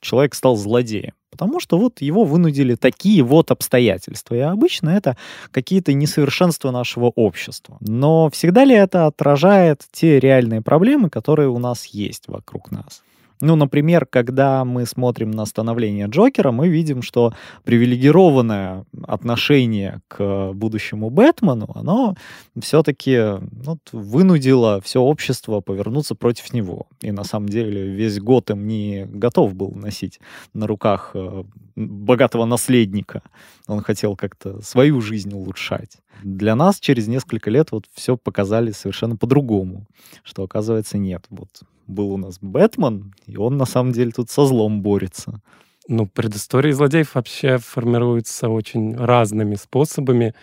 человек 0.00 0.34
стал 0.34 0.56
злодеем? 0.56 1.12
Потому 1.30 1.60
что 1.60 1.78
вот 1.78 2.00
его 2.00 2.24
вынудили 2.24 2.74
такие 2.74 3.22
вот 3.22 3.50
обстоятельства. 3.50 4.34
И 4.34 4.40
обычно 4.40 4.90
это 4.90 5.16
какие-то 5.52 5.92
несовершенства 5.92 6.70
нашего 6.70 7.06
общества. 7.06 7.78
Но 7.80 8.28
всегда 8.30 8.64
ли 8.64 8.74
это 8.74 9.06
отражает 9.06 9.84
те 9.92 10.18
реальные 10.18 10.60
проблемы, 10.60 11.08
которые 11.08 11.48
у 11.48 11.58
нас 11.58 11.86
есть 11.86 12.24
вокруг 12.26 12.72
нас? 12.72 13.02
Ну, 13.40 13.56
например, 13.56 14.04
когда 14.04 14.64
мы 14.64 14.84
смотрим 14.84 15.30
на 15.30 15.46
становление 15.46 16.08
Джокера, 16.08 16.50
мы 16.50 16.68
видим, 16.68 17.00
что 17.00 17.32
привилегированное 17.64 18.84
отношение 19.06 20.02
к 20.08 20.52
будущему 20.52 21.08
Бэтмену, 21.08 21.70
оно 21.74 22.16
все-таки 22.60 23.16
ну, 23.16 23.78
вынудило 23.92 24.80
все 24.82 25.00
общество 25.00 25.60
повернуться 25.60 26.14
против 26.14 26.52
него. 26.52 26.86
И 27.00 27.12
на 27.12 27.24
самом 27.24 27.48
деле 27.48 27.88
весь 27.88 28.20
Готэм 28.20 28.66
не 28.66 29.06
готов 29.06 29.54
был 29.54 29.72
носить 29.72 30.20
на 30.52 30.66
руках 30.66 31.12
э, 31.14 31.44
богатого 31.76 32.44
наследника. 32.44 33.22
Он 33.66 33.80
хотел 33.80 34.16
как-то 34.16 34.60
свою 34.62 35.00
жизнь 35.00 35.32
улучшать. 35.32 35.98
Для 36.22 36.54
нас 36.54 36.78
через 36.78 37.08
несколько 37.08 37.50
лет 37.50 37.72
вот 37.72 37.86
все 37.94 38.18
показали 38.18 38.72
совершенно 38.72 39.16
по-другому, 39.16 39.86
что 40.22 40.42
оказывается 40.42 40.98
нет. 40.98 41.24
Вот 41.30 41.48
был 41.90 42.12
у 42.12 42.16
нас 42.16 42.38
Бэтмен, 42.40 43.14
и 43.26 43.36
он 43.36 43.56
на 43.56 43.66
самом 43.66 43.92
деле 43.92 44.10
тут 44.10 44.30
со 44.30 44.46
злом 44.46 44.82
борется. 44.82 45.40
Ну, 45.88 46.06
предыстории 46.06 46.72
злодеев 46.72 47.14
вообще 47.14 47.58
формируются 47.58 48.48
очень 48.48 48.96
разными 48.96 49.56
способами. 49.56 50.34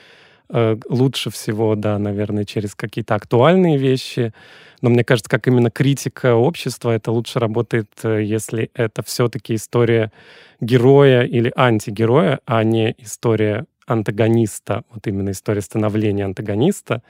Э, 0.50 0.76
лучше 0.90 1.30
всего, 1.30 1.76
да, 1.76 1.98
наверное, 2.00 2.46
через 2.46 2.76
какие-то 2.76 3.16
актуальные 3.16 3.78
вещи. 3.78 4.34
Но 4.82 4.90
мне 4.90 5.04
кажется, 5.04 5.30
как 5.30 5.48
именно 5.48 5.72
критика 5.72 6.36
общества, 6.36 6.92
это 6.92 7.12
лучше 7.12 7.40
работает, 7.40 7.90
э, 8.04 8.24
если 8.24 8.70
это 8.74 9.04
все-таки 9.04 9.56
история 9.56 10.12
героя 10.60 11.24
или 11.24 11.52
антигероя, 11.56 12.40
а 12.46 12.64
не 12.64 12.96
история 12.98 13.66
антагониста, 13.88 14.84
вот 14.92 15.08
именно 15.08 15.32
история 15.32 15.62
становления 15.62 16.26
антагониста. 16.26 17.02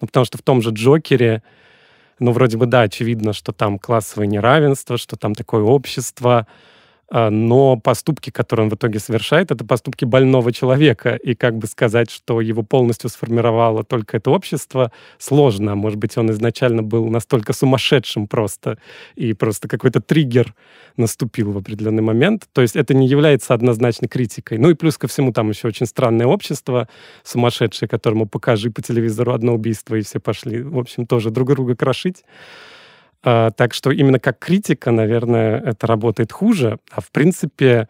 Ну, 0.00 0.06
потому 0.06 0.24
что 0.24 0.38
в 0.38 0.42
том 0.42 0.62
же 0.62 0.70
Джокере 0.70 1.42
ну, 2.22 2.32
вроде 2.32 2.56
бы, 2.56 2.66
да, 2.66 2.82
очевидно, 2.82 3.32
что 3.32 3.52
там 3.52 3.78
классовое 3.78 4.26
неравенство, 4.26 4.96
что 4.96 5.16
там 5.16 5.34
такое 5.34 5.62
общество, 5.62 6.46
но 7.12 7.76
поступки, 7.76 8.30
которые 8.30 8.64
он 8.64 8.70
в 8.70 8.74
итоге 8.74 8.98
совершает, 8.98 9.50
это 9.50 9.64
поступки 9.66 10.06
больного 10.06 10.50
человека. 10.50 11.14
И 11.16 11.34
как 11.34 11.58
бы 11.58 11.66
сказать, 11.66 12.10
что 12.10 12.40
его 12.40 12.62
полностью 12.62 13.10
сформировало 13.10 13.84
только 13.84 14.16
это 14.16 14.30
общество, 14.30 14.90
сложно. 15.18 15.74
Может 15.74 15.98
быть, 15.98 16.16
он 16.16 16.30
изначально 16.30 16.82
был 16.82 17.06
настолько 17.08 17.52
сумасшедшим 17.52 18.26
просто, 18.26 18.78
и 19.14 19.34
просто 19.34 19.68
какой-то 19.68 20.00
триггер 20.00 20.54
наступил 20.96 21.52
в 21.52 21.58
определенный 21.58 22.02
момент. 22.02 22.48
То 22.52 22.62
есть 22.62 22.76
это 22.76 22.94
не 22.94 23.06
является 23.06 23.52
однозначной 23.52 24.08
критикой. 24.08 24.56
Ну 24.56 24.70
и 24.70 24.74
плюс 24.74 24.96
ко 24.96 25.06
всему 25.06 25.32
там 25.32 25.50
еще 25.50 25.68
очень 25.68 25.86
странное 25.86 26.26
общество, 26.26 26.88
сумасшедшее, 27.24 27.88
которому 27.88 28.26
покажи 28.26 28.70
по 28.70 28.80
телевизору 28.80 29.34
одно 29.34 29.54
убийство, 29.54 29.96
и 29.96 30.02
все 30.02 30.18
пошли, 30.18 30.62
в 30.62 30.78
общем, 30.78 31.06
тоже 31.06 31.30
друг 31.30 31.50
друга 31.50 31.76
крошить. 31.76 32.24
А, 33.24 33.50
так 33.50 33.74
что 33.74 33.90
именно 33.90 34.18
как 34.18 34.38
критика, 34.38 34.90
наверное, 34.90 35.58
это 35.60 35.86
работает 35.86 36.32
хуже. 36.32 36.78
А 36.90 37.00
в 37.00 37.10
принципе, 37.10 37.88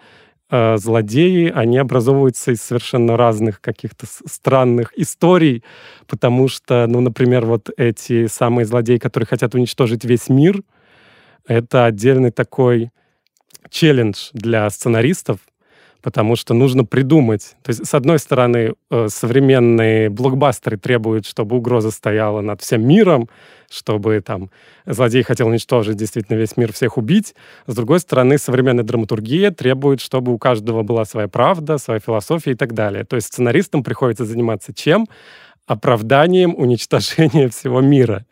а, 0.50 0.76
злодеи, 0.76 1.50
они 1.54 1.78
образовываются 1.78 2.52
из 2.52 2.60
совершенно 2.60 3.16
разных 3.16 3.60
каких-то 3.60 4.06
странных 4.06 4.92
историй, 4.98 5.64
потому 6.06 6.48
что, 6.48 6.86
ну, 6.86 7.00
например, 7.00 7.46
вот 7.46 7.70
эти 7.76 8.26
самые 8.26 8.66
злодеи, 8.66 8.98
которые 8.98 9.26
хотят 9.26 9.54
уничтожить 9.54 10.04
весь 10.04 10.28
мир, 10.28 10.62
это 11.46 11.86
отдельный 11.86 12.30
такой 12.30 12.90
челлендж 13.70 14.28
для 14.34 14.68
сценаристов, 14.68 15.38
потому 16.02 16.36
что 16.36 16.54
нужно 16.54 16.84
придумать. 16.84 17.56
То 17.62 17.70
есть, 17.70 17.86
с 17.86 17.94
одной 17.94 18.18
стороны, 18.18 18.74
э, 18.90 19.06
современные 19.08 20.10
блокбастеры 20.10 20.76
требуют, 20.76 21.26
чтобы 21.26 21.56
угроза 21.56 21.90
стояла 21.90 22.40
над 22.40 22.60
всем 22.60 22.86
миром, 22.86 23.28
чтобы 23.70 24.20
там 24.20 24.50
злодей 24.84 25.22
хотел 25.22 25.48
уничтожить 25.48 25.96
действительно 25.96 26.36
весь 26.36 26.56
мир, 26.56 26.72
всех 26.72 26.98
убить. 26.98 27.34
С 27.66 27.74
другой 27.74 28.00
стороны, 28.00 28.36
современная 28.36 28.84
драматургия 28.84 29.50
требует, 29.50 30.00
чтобы 30.00 30.32
у 30.32 30.38
каждого 30.38 30.82
была 30.82 31.04
своя 31.04 31.28
правда, 31.28 31.78
своя 31.78 32.00
философия 32.00 32.50
и 32.50 32.56
так 32.56 32.74
далее. 32.74 33.04
То 33.04 33.16
есть 33.16 33.28
сценаристам 33.28 33.82
приходится 33.82 34.24
заниматься 34.24 34.74
чем? 34.74 35.06
Оправданием 35.66 36.54
уничтожения 36.56 37.48
всего 37.48 37.80
мира. 37.80 38.26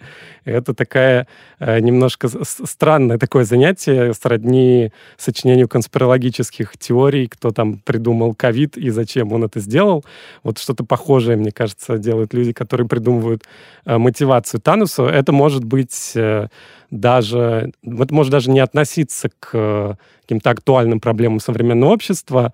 Это 0.44 0.74
такая 0.74 1.26
э, 1.58 1.80
немножко 1.80 2.28
странное 2.44 3.18
такое 3.18 3.44
занятие, 3.44 4.14
сродни 4.14 4.90
сочинению 5.16 5.68
конспирологических 5.68 6.76
теорий, 6.78 7.28
кто 7.28 7.50
там 7.50 7.78
придумал 7.78 8.34
ковид 8.34 8.76
и 8.76 8.90
зачем 8.90 9.32
он 9.32 9.44
это 9.44 9.60
сделал. 9.60 10.04
Вот 10.42 10.58
что-то 10.58 10.84
похожее, 10.84 11.36
мне 11.36 11.52
кажется, 11.52 11.98
делают 11.98 12.34
люди, 12.34 12.52
которые 12.52 12.88
придумывают 12.88 13.44
э, 13.84 13.98
мотивацию 13.98 14.60
Танусу. 14.60 15.04
Это 15.04 15.32
может 15.32 15.64
быть 15.64 16.12
э, 16.16 16.48
даже, 16.90 17.72
это 17.84 18.14
может 18.14 18.32
даже 18.32 18.50
не 18.50 18.60
относиться 18.60 19.30
к 19.38 19.96
каким-то 20.22 20.50
актуальным 20.50 21.00
проблемам 21.00 21.38
современного 21.38 21.92
общества, 21.92 22.52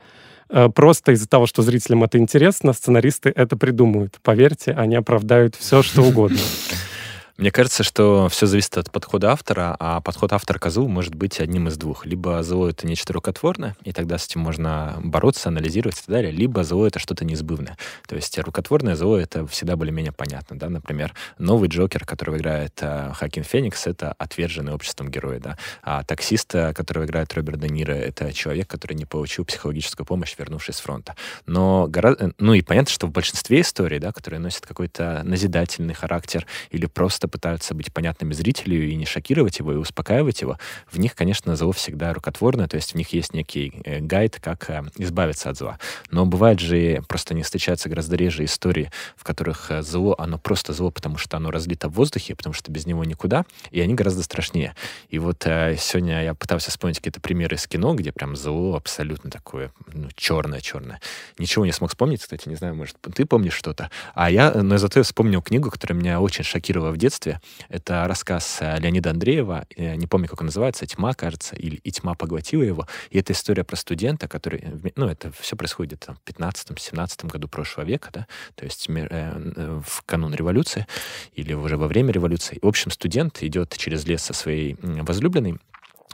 просто 0.74 1.12
из-за 1.12 1.28
того, 1.28 1.46
что 1.46 1.62
зрителям 1.62 2.04
это 2.04 2.18
интересно, 2.18 2.72
сценаристы 2.72 3.32
это 3.34 3.56
придумают. 3.56 4.18
Поверьте, 4.22 4.72
они 4.72 4.96
оправдают 4.96 5.56
все, 5.56 5.82
что 5.82 6.02
угодно. 6.02 6.38
Мне 7.36 7.50
кажется, 7.50 7.82
что 7.82 8.30
все 8.30 8.46
зависит 8.46 8.78
от 8.78 8.90
подхода 8.90 9.30
автора, 9.30 9.76
а 9.78 10.00
подход 10.00 10.32
автора 10.32 10.58
к 10.58 10.70
может 10.76 11.14
быть 11.14 11.38
одним 11.38 11.68
из 11.68 11.76
двух. 11.76 12.06
Либо 12.06 12.42
зло— 12.42 12.68
это 12.70 12.86
нечто 12.86 13.12
рукотворное, 13.12 13.76
и 13.84 13.92
тогда 13.92 14.16
с 14.16 14.26
этим 14.26 14.40
можно 14.40 14.96
бороться, 15.02 15.50
анализировать 15.50 15.98
и 15.98 16.00
так 16.00 16.08
далее, 16.08 16.32
либо 16.32 16.64
зло— 16.64 16.86
это 16.88 16.98
что-то 16.98 17.26
неизбывное. 17.26 17.76
То 18.08 18.16
есть 18.16 18.38
рукотворное 18.38 18.96
зло— 18.96 19.18
это 19.18 19.46
всегда 19.46 19.76
более-менее 19.76 20.12
понятно, 20.12 20.58
да, 20.58 20.70
например, 20.70 21.12
новый 21.38 21.68
Джокер, 21.68 22.06
которого 22.06 22.38
играет 22.38 22.78
э, 22.80 23.12
Хакин 23.14 23.44
Феникс, 23.44 23.86
это 23.86 24.14
отверженный 24.16 24.72
обществом 24.72 25.10
герой, 25.10 25.38
да, 25.38 25.58
а 25.82 26.04
таксиста, 26.04 26.72
которого 26.74 27.04
играет 27.04 27.34
Роберт 27.34 27.60
Де 27.60 27.68
Ниро, 27.68 27.92
это 27.92 28.32
человек, 28.32 28.66
который 28.66 28.94
не 28.94 29.04
получил 29.04 29.44
психологическую 29.44 30.06
помощь, 30.06 30.34
вернувшись 30.38 30.76
с 30.76 30.80
фронта. 30.80 31.14
Но 31.44 31.86
гораздо, 31.86 32.32
ну 32.38 32.54
и 32.54 32.62
понятно, 32.62 32.90
что 32.90 33.06
в 33.06 33.10
большинстве 33.12 33.60
историй, 33.60 33.98
да, 33.98 34.10
которые 34.10 34.40
носят 34.40 34.66
какой-то 34.66 35.20
назидательный 35.22 35.94
характер 35.94 36.46
или 36.70 36.86
просто 36.86 37.25
просто 37.26 37.36
пытаются 37.36 37.74
быть 37.74 37.92
понятными 37.92 38.32
зрителю 38.32 38.88
и 38.88 38.96
не 38.96 39.04
шокировать 39.04 39.58
его, 39.58 39.72
и 39.72 39.76
успокаивать 39.76 40.42
его, 40.42 40.58
в 40.90 40.98
них, 40.98 41.14
конечно, 41.14 41.56
зло 41.56 41.72
всегда 41.72 42.12
рукотворное, 42.12 42.66
то 42.66 42.76
есть 42.76 42.92
в 42.92 42.96
них 42.96 43.12
есть 43.12 43.34
некий 43.34 43.72
э, 43.84 44.00
гайд, 44.00 44.38
как 44.40 44.70
э, 44.70 44.82
избавиться 44.98 45.50
от 45.50 45.56
зла. 45.56 45.78
Но 46.10 46.26
бывает 46.26 46.60
же, 46.60 47.02
просто 47.08 47.34
не 47.34 47.42
встречаются 47.42 47.88
гораздо 47.88 48.16
реже 48.16 48.44
истории, 48.44 48.90
в 49.16 49.24
которых 49.24 49.70
э, 49.70 49.82
зло, 49.82 50.14
оно 50.18 50.38
просто 50.38 50.72
зло, 50.72 50.90
потому 50.90 51.18
что 51.18 51.36
оно 51.36 51.50
разлито 51.50 51.88
в 51.88 51.92
воздухе, 51.92 52.34
потому 52.34 52.54
что 52.54 52.72
без 52.72 52.86
него 52.86 53.04
никуда, 53.04 53.44
и 53.70 53.80
они 53.80 53.94
гораздо 53.94 54.22
страшнее. 54.22 54.74
И 55.10 55.18
вот 55.18 55.42
сегодня 55.42 56.22
я 56.24 56.34
пытался 56.34 56.70
вспомнить 56.70 56.98
какие-то 56.98 57.20
примеры 57.20 57.56
из 57.56 57.66
кино, 57.66 57.94
где 57.94 58.12
прям 58.12 58.36
зло 58.36 58.76
абсолютно 58.76 59.30
такое, 59.30 59.70
ну, 59.92 60.08
черное-черное. 60.14 61.00
Ничего 61.38 61.66
не 61.66 61.72
смог 61.72 61.90
вспомнить, 61.90 62.22
кстати, 62.22 62.48
не 62.48 62.56
знаю, 62.56 62.74
может, 62.74 62.96
ты 63.14 63.26
помнишь 63.26 63.54
что-то. 63.54 63.90
А 64.14 64.30
я, 64.30 64.50
но 64.50 64.78
зато 64.78 65.00
я 65.00 65.04
вспомнил 65.04 65.42
книгу, 65.42 65.70
которая 65.70 65.98
меня 65.98 66.20
очень 66.20 66.44
шокировала 66.44 66.90
в 66.90 66.96
детстве. 66.96 67.15
Это 67.68 68.06
рассказ 68.06 68.58
Леонида 68.60 69.10
Андреева, 69.10 69.66
не 69.76 70.06
помню, 70.06 70.28
как 70.28 70.40
он 70.40 70.46
называется, 70.46 70.86
«Тьма», 70.86 71.14
кажется, 71.14 71.56
или 71.56 71.76
«И 71.76 71.90
тьма 71.90 72.14
поглотила 72.14 72.62
его». 72.62 72.86
И 73.10 73.18
это 73.18 73.32
история 73.32 73.64
про 73.64 73.76
студента, 73.76 74.28
который, 74.28 74.64
ну, 74.96 75.06
это 75.08 75.32
все 75.32 75.56
происходит 75.56 76.00
там, 76.00 76.16
в 76.16 76.30
15-17 76.30 77.26
году 77.26 77.48
прошлого 77.48 77.86
века, 77.86 78.10
да, 78.12 78.26
то 78.54 78.64
есть 78.64 78.88
э, 78.88 79.08
э, 79.10 79.80
в 79.84 80.02
канун 80.02 80.34
революции 80.34 80.86
или 81.34 81.52
уже 81.52 81.76
во 81.76 81.86
время 81.86 82.12
революции. 82.12 82.58
В 82.62 82.66
общем, 82.66 82.90
студент 82.90 83.42
идет 83.42 83.76
через 83.76 84.06
лес 84.06 84.22
со 84.22 84.32
своей 84.32 84.76
возлюбленной, 84.82 85.58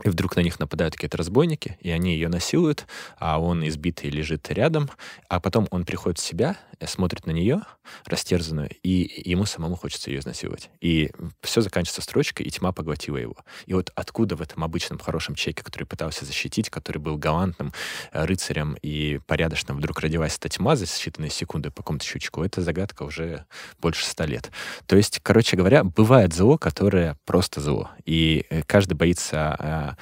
и 0.05 0.09
вдруг 0.09 0.37
на 0.37 0.41
них 0.41 0.59
нападают 0.59 0.95
какие-то 0.95 1.19
разбойники, 1.19 1.77
и 1.81 1.91
они 1.91 2.15
ее 2.15 2.29
насилуют, 2.29 2.87
а 3.19 3.41
он 3.41 3.67
избитый 3.69 4.11
лежит 4.11 4.51
рядом, 4.51 4.91
а 5.29 5.39
потом 5.39 5.69
он 5.71 5.85
приходит 5.85 6.19
в 6.19 6.25
себя, 6.25 6.57
э, 6.72 6.72
смотрит 6.87 7.27
на 7.27 7.31
нее, 7.31 7.63
растерзанную, 8.07 8.71
и 8.83 9.23
ему 9.25 9.45
самому 9.45 9.77
хочется 9.77 10.11
ее 10.11 10.21
изнасиловать. 10.21 10.71
И 10.81 11.11
все 11.41 11.61
заканчивается 11.61 12.03
строчкой, 12.03 12.47
и 12.47 12.51
тьма 12.51 12.73
поглотила 12.73 13.17
его. 13.17 13.37
И 13.67 13.75
вот 13.75 13.91
откуда 13.95 14.37
в 14.37 14.43
этом 14.43 14.65
обычном 14.65 14.99
хорошем 14.99 15.35
человеке, 15.35 15.63
который 15.63 15.85
пытался 15.85 16.25
защитить, 16.25 16.71
который 16.71 16.99
был 16.99 17.17
галантным 17.17 17.73
э, 18.13 18.25
рыцарем 18.25 18.77
и 18.83 19.21
порядочным, 19.27 19.77
вдруг 19.77 20.01
родилась 20.01 20.37
эта 20.37 20.49
тьма 20.49 20.77
за 20.77 20.85
считанные 20.85 21.31
секунды 21.31 21.71
по 21.71 21.83
какому-то 21.83 22.05
щучку, 22.05 22.43
это 22.43 22.61
загадка 22.63 23.03
уже 23.03 23.45
больше 23.81 24.05
ста 24.05 24.27
лет. 24.27 24.51
То 24.87 24.97
есть, 24.97 25.21
короче 25.23 25.57
говоря, 25.57 25.85
бывает 25.85 26.33
зло, 26.33 26.59
которое 26.59 27.17
просто 27.25 27.61
зло. 27.61 27.91
И 28.05 28.47
э, 28.51 28.63
каждый 28.63 28.95
боится 28.95 29.97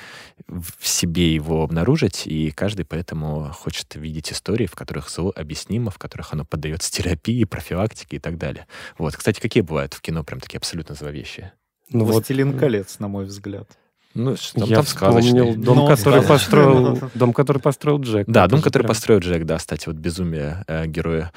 в 0.51 0.87
себе 0.87 1.35
его 1.35 1.63
обнаружить, 1.63 2.27
и 2.27 2.51
каждый 2.51 2.85
поэтому 2.85 3.51
хочет 3.53 3.95
видеть 3.95 4.33
истории, 4.33 4.67
в 4.67 4.75
которых 4.75 5.09
зло 5.09 5.33
объяснимо, 5.35 5.91
в 5.91 5.99
которых 5.99 6.33
оно 6.33 6.45
поддается 6.45 6.91
терапии, 6.91 7.45
профилактике 7.45 8.17
и 8.17 8.19
так 8.19 8.37
далее. 8.37 8.67
Вот. 8.99 9.17
Кстати, 9.17 9.41
какие 9.41 9.63
бывают 9.63 9.95
в 9.95 10.01
кино 10.01 10.25
прям 10.25 10.41
такие 10.41 10.59
абсолютно 10.59 10.95
зловещие? 10.95 11.53
Ну, 11.91 12.05
«Властелин 12.05 12.53
вот... 12.53 12.61
колец», 12.61 12.99
на 12.99 13.09
мой 13.09 13.25
взгляд. 13.25 13.69
Ну, 14.15 14.35
там, 14.55 14.69
я 14.69 14.77
там 14.77 14.85
вспомнил 14.85 15.55
дом, 15.55 15.77
Но 15.77 15.87
который 15.87 16.23
построил, 16.23 16.99
дом, 17.15 17.33
который 17.33 17.63
построил 17.63 18.01
Джек. 18.01 18.27
Да, 18.27 18.49
дом, 18.49 18.61
который 18.61 18.83
прям... 18.83 18.89
построил 18.89 19.21
Джек, 19.21 19.45
да, 19.45 19.59
кстати, 19.59 19.87
вот 19.87 19.97
безумие 19.97 20.65
э, 20.67 20.87
героя 20.87 21.33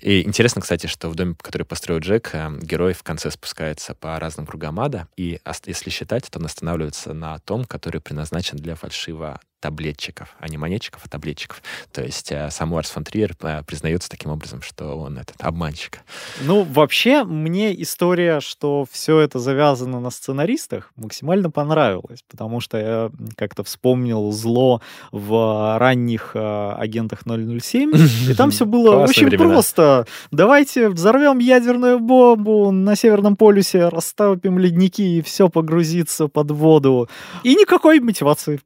и 0.00 0.22
интересно, 0.22 0.62
кстати, 0.62 0.86
что 0.86 1.08
в 1.08 1.14
доме, 1.14 1.34
который 1.40 1.64
построил 1.64 2.00
Джек, 2.00 2.30
э, 2.32 2.50
герой 2.60 2.92
в 2.94 3.02
конце 3.02 3.30
спускается 3.30 3.94
по 3.94 4.18
разным 4.18 4.46
кругам 4.46 4.80
ада, 4.80 5.08
и 5.16 5.40
если 5.66 5.90
считать, 5.90 6.30
то 6.30 6.38
он 6.38 6.46
останавливается 6.46 7.12
на 7.12 7.38
том, 7.40 7.64
который 7.64 8.00
предназначен 8.00 8.56
для 8.56 8.74
фальшивого 8.74 9.40
таблетчиков, 9.60 10.36
а 10.38 10.48
не 10.48 10.56
монетчиков, 10.56 11.02
а 11.04 11.08
таблетчиков. 11.08 11.62
То 11.92 12.02
есть 12.02 12.30
э, 12.30 12.50
сам 12.50 12.72
Ларс 12.72 12.90
фон 12.90 13.04
Триер 13.04 13.34
э, 13.42 13.62
признается 13.66 14.08
таким 14.08 14.30
образом, 14.30 14.62
что 14.62 14.94
он 14.94 15.18
этот 15.18 15.36
обманщик. 15.40 16.00
Ну, 16.42 16.62
вообще, 16.62 17.24
мне 17.24 17.80
история, 17.82 18.40
что 18.40 18.86
все 18.90 19.18
это 19.20 19.38
завязано 19.38 20.00
на 20.00 20.10
сценаристах, 20.10 20.92
максимально 20.96 21.50
понравилась, 21.50 22.22
потому 22.28 22.60
что 22.60 22.78
я 22.78 23.10
как-то 23.36 23.64
вспомнил 23.64 24.30
зло 24.32 24.80
в 25.12 25.78
ранних 25.78 26.32
э, 26.34 26.72
агентах 26.78 27.22
007, 27.24 27.92
и 28.30 28.34
там 28.34 28.50
все 28.50 28.64
было 28.64 28.96
очень 28.96 29.30
просто. 29.30 30.06
Давайте 30.30 30.88
взорвем 30.88 31.38
ядерную 31.38 31.98
бомбу 31.98 32.70
на 32.70 32.96
Северном 32.96 33.36
полюсе, 33.36 33.88
растопим 33.88 34.58
ледники, 34.58 35.18
и 35.18 35.22
все 35.22 35.48
погрузится 35.48 36.28
под 36.28 36.50
воду. 36.50 37.08
И 37.42 37.54
никакой 37.54 38.00
мотивации 38.00 38.60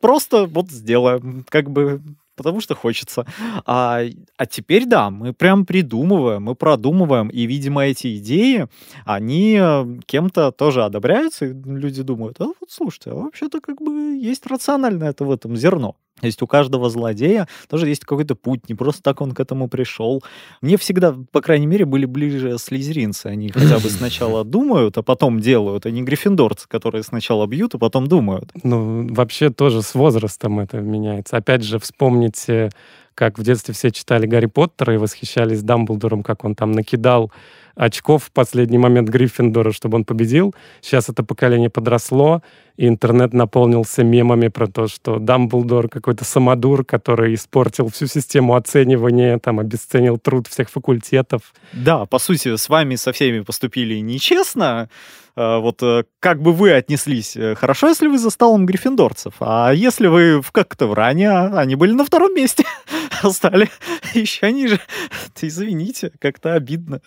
просто 0.00 0.46
вот 0.46 0.70
сделаем, 0.70 1.44
как 1.48 1.70
бы 1.70 2.00
потому 2.36 2.60
что 2.60 2.74
хочется. 2.74 3.26
А, 3.64 4.02
а 4.36 4.46
теперь 4.46 4.84
да, 4.84 5.10
мы 5.10 5.32
прям 5.32 5.66
придумываем, 5.66 6.42
мы 6.42 6.54
продумываем, 6.54 7.28
и, 7.28 7.46
видимо, 7.46 7.86
эти 7.86 8.18
идеи, 8.18 8.68
они 9.04 9.56
э, 9.58 9.86
кем-то 10.04 10.52
тоже 10.52 10.84
одобряются, 10.84 11.46
и 11.46 11.54
люди 11.54 12.02
думают, 12.02 12.40
а 12.40 12.46
вот 12.46 12.70
слушайте, 12.70 13.10
а 13.10 13.14
вообще-то 13.14 13.60
как 13.60 13.80
бы 13.80 14.16
есть 14.16 14.46
рациональное 14.46 15.10
это 15.10 15.24
в 15.24 15.30
этом 15.30 15.56
зерно. 15.56 15.96
То 16.20 16.26
есть 16.26 16.40
у 16.40 16.46
каждого 16.46 16.88
злодея 16.88 17.46
тоже 17.68 17.88
есть 17.88 18.04
какой-то 18.04 18.34
путь, 18.34 18.68
не 18.68 18.74
просто 18.74 19.02
так 19.02 19.20
он 19.20 19.32
к 19.32 19.40
этому 19.40 19.68
пришел. 19.68 20.22
Мне 20.62 20.78
всегда, 20.78 21.14
по 21.30 21.42
крайней 21.42 21.66
мере, 21.66 21.84
были 21.84 22.06
ближе 22.06 22.56
слизеринцы. 22.58 23.26
Они 23.26 23.50
хотя 23.50 23.78
бы 23.78 23.90
сначала 23.90 24.42
думают, 24.44 24.96
а 24.96 25.02
потом 25.02 25.40
делают, 25.40 25.84
а 25.84 25.90
не 25.90 26.02
гриффиндорцы, 26.02 26.66
которые 26.68 27.02
сначала 27.02 27.46
бьют, 27.46 27.74
а 27.74 27.78
потом 27.78 28.06
думают. 28.06 28.50
Ну, 28.62 29.12
вообще 29.12 29.50
тоже 29.50 29.82
с 29.82 29.94
возрастом 29.94 30.58
это 30.58 30.78
меняется. 30.78 31.36
Опять 31.36 31.62
же, 31.62 31.78
вспомните, 31.78 32.70
как 33.14 33.38
в 33.38 33.42
детстве 33.42 33.74
все 33.74 33.90
читали 33.90 34.26
Гарри 34.26 34.46
Поттера 34.46 34.94
и 34.94 34.98
восхищались 34.98 35.62
Дамблдором, 35.62 36.22
как 36.22 36.44
он 36.44 36.54
там 36.54 36.72
накидал 36.72 37.30
очков 37.76 38.24
в 38.24 38.30
последний 38.32 38.78
момент 38.78 39.08
Гриффиндора, 39.08 39.70
чтобы 39.70 39.96
он 39.96 40.04
победил. 40.04 40.54
Сейчас 40.80 41.08
это 41.08 41.22
поколение 41.22 41.70
подросло, 41.70 42.42
и 42.76 42.88
интернет 42.88 43.32
наполнился 43.32 44.02
мемами 44.02 44.48
про 44.48 44.66
то, 44.66 44.88
что 44.88 45.18
Дамблдор 45.18 45.88
какой-то 45.88 46.24
самодур, 46.24 46.84
который 46.84 47.34
испортил 47.34 47.88
всю 47.88 48.06
систему 48.06 48.54
оценивания, 48.54 49.38
там, 49.38 49.60
обесценил 49.60 50.18
труд 50.18 50.48
всех 50.48 50.70
факультетов. 50.70 51.54
Да, 51.72 52.06
по 52.06 52.18
сути, 52.18 52.56
с 52.56 52.68
вами 52.68 52.96
со 52.96 53.12
всеми 53.12 53.40
поступили 53.40 53.94
нечестно. 53.96 54.88
А, 55.36 55.58
вот 55.58 55.82
э, 55.82 56.04
как 56.18 56.40
бы 56.40 56.52
вы 56.52 56.72
отнеслись? 56.72 57.36
Э, 57.36 57.54
хорошо, 57.54 57.88
если 57.88 58.08
вы 58.08 58.18
за 58.18 58.30
столом 58.30 58.64
гриффиндорцев, 58.64 59.34
а 59.40 59.70
если 59.70 60.06
вы 60.06 60.42
как-то 60.50 60.86
в 60.86 60.94
ране, 60.94 61.30
а 61.30 61.60
они 61.60 61.76
были 61.76 61.92
на 61.92 62.06
втором 62.06 62.34
месте, 62.34 62.64
стали 63.30 63.68
еще 64.14 64.50
ниже, 64.50 64.80
извините, 65.40 66.10
как-то 66.18 66.54
обидно. 66.54 67.02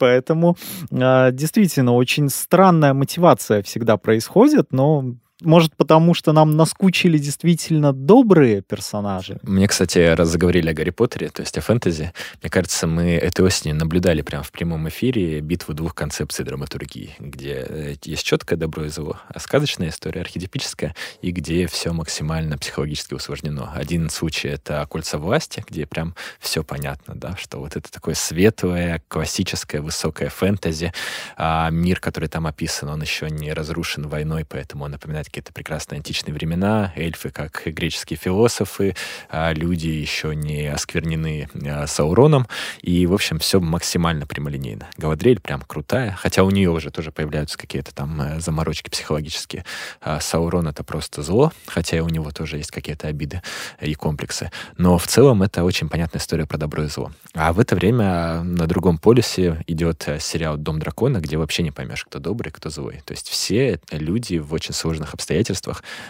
Поэтому 0.00 0.56
э, 0.90 1.30
действительно 1.32 1.92
очень 1.92 2.30
странная 2.30 2.94
мотивация 2.94 3.62
всегда 3.62 3.98
происходит, 3.98 4.72
но 4.72 5.14
может, 5.42 5.76
потому 5.76 6.14
что 6.14 6.32
нам 6.32 6.56
наскучили 6.56 7.18
действительно 7.18 7.92
добрые 7.92 8.62
персонажи? 8.62 9.38
Мне, 9.42 9.66
кстати, 9.68 9.98
раз 9.98 10.28
заговорили 10.28 10.70
о 10.70 10.74
Гарри 10.74 10.90
Поттере, 10.90 11.30
то 11.30 11.42
есть 11.42 11.56
о 11.58 11.60
фэнтези, 11.60 12.12
мне 12.42 12.50
кажется, 12.50 12.86
мы 12.86 13.12
этой 13.12 13.44
осенью 13.44 13.76
наблюдали 13.76 14.22
прямо 14.22 14.42
в 14.42 14.52
прямом 14.52 14.88
эфире 14.88 15.40
битву 15.40 15.74
двух 15.74 15.94
концепций 15.94 16.44
драматургии, 16.44 17.14
где 17.18 17.66
э, 17.68 17.94
есть 18.04 18.24
четкое 18.24 18.58
добро 18.58 18.84
и 18.84 18.88
зло, 18.88 19.18
а 19.28 19.38
сказочная 19.38 19.88
история 19.88 20.20
архетипическая, 20.20 20.94
и 21.22 21.30
где 21.30 21.66
все 21.66 21.92
максимально 21.92 22.58
психологически 22.58 23.14
усложнено. 23.14 23.72
Один 23.74 24.10
случай— 24.10 24.48
это 24.50 24.86
«Кольца 24.90 25.18
власти», 25.18 25.64
где 25.68 25.86
прям 25.86 26.14
все 26.38 26.62
понятно, 26.62 27.14
да, 27.14 27.36
что 27.36 27.58
вот 27.58 27.76
это 27.76 27.90
такое 27.90 28.14
светлое, 28.14 29.02
классическое, 29.08 29.80
высокое 29.80 30.28
фэнтези, 30.28 30.92
а 31.36 31.70
мир, 31.70 32.00
который 32.00 32.28
там 32.28 32.46
описан, 32.46 32.88
он 32.88 33.02
еще 33.02 33.30
не 33.30 33.52
разрушен 33.52 34.08
войной, 34.08 34.44
поэтому 34.44 34.84
он 34.84 34.92
напоминает 34.92 35.29
какие-то 35.30 35.52
прекрасные 35.52 35.98
античные 35.98 36.34
времена, 36.34 36.92
эльфы 36.96 37.30
как 37.30 37.62
греческие 37.64 38.18
философы, 38.18 38.96
а 39.28 39.52
люди 39.52 39.86
еще 39.86 40.34
не 40.34 40.66
осквернены 40.66 41.48
а, 41.64 41.86
Сауроном, 41.86 42.48
и, 42.82 43.06
в 43.06 43.14
общем, 43.14 43.38
все 43.38 43.60
максимально 43.60 44.26
прямолинейно. 44.26 44.88
Галадриэль 44.96 45.40
прям 45.40 45.62
крутая, 45.62 46.16
хотя 46.20 46.42
у 46.42 46.50
нее 46.50 46.70
уже 46.70 46.90
тоже 46.90 47.12
появляются 47.12 47.56
какие-то 47.56 47.94
там 47.94 48.20
э, 48.20 48.40
заморочки 48.40 48.90
психологические. 48.90 49.64
А 50.00 50.20
Саурон— 50.20 50.66
это 50.68 50.82
просто 50.82 51.22
зло, 51.22 51.52
хотя 51.66 51.96
и 51.96 52.00
у 52.00 52.08
него 52.08 52.30
тоже 52.32 52.56
есть 52.56 52.72
какие-то 52.72 53.06
обиды 53.06 53.40
и 53.80 53.94
комплексы. 53.94 54.50
Но 54.76 54.98
в 54.98 55.06
целом 55.06 55.42
это 55.42 55.62
очень 55.62 55.88
понятная 55.88 56.20
история 56.20 56.46
про 56.46 56.58
добро 56.58 56.84
и 56.84 56.88
зло. 56.88 57.12
А 57.34 57.52
в 57.52 57.60
это 57.60 57.76
время 57.76 58.42
на 58.42 58.66
другом 58.66 58.98
полюсе 58.98 59.62
идет 59.68 60.08
э, 60.08 60.18
сериал 60.18 60.56
«Дом 60.56 60.80
дракона», 60.80 61.18
где 61.18 61.36
вообще 61.36 61.62
не 61.62 61.70
поймешь, 61.70 62.04
кто 62.04 62.18
добрый, 62.18 62.50
кто 62.50 62.68
злой. 62.68 63.00
То 63.04 63.12
есть 63.12 63.28
все 63.28 63.78
люди 63.92 64.38
в 64.38 64.52
очень 64.52 64.74
сложных 64.74 65.14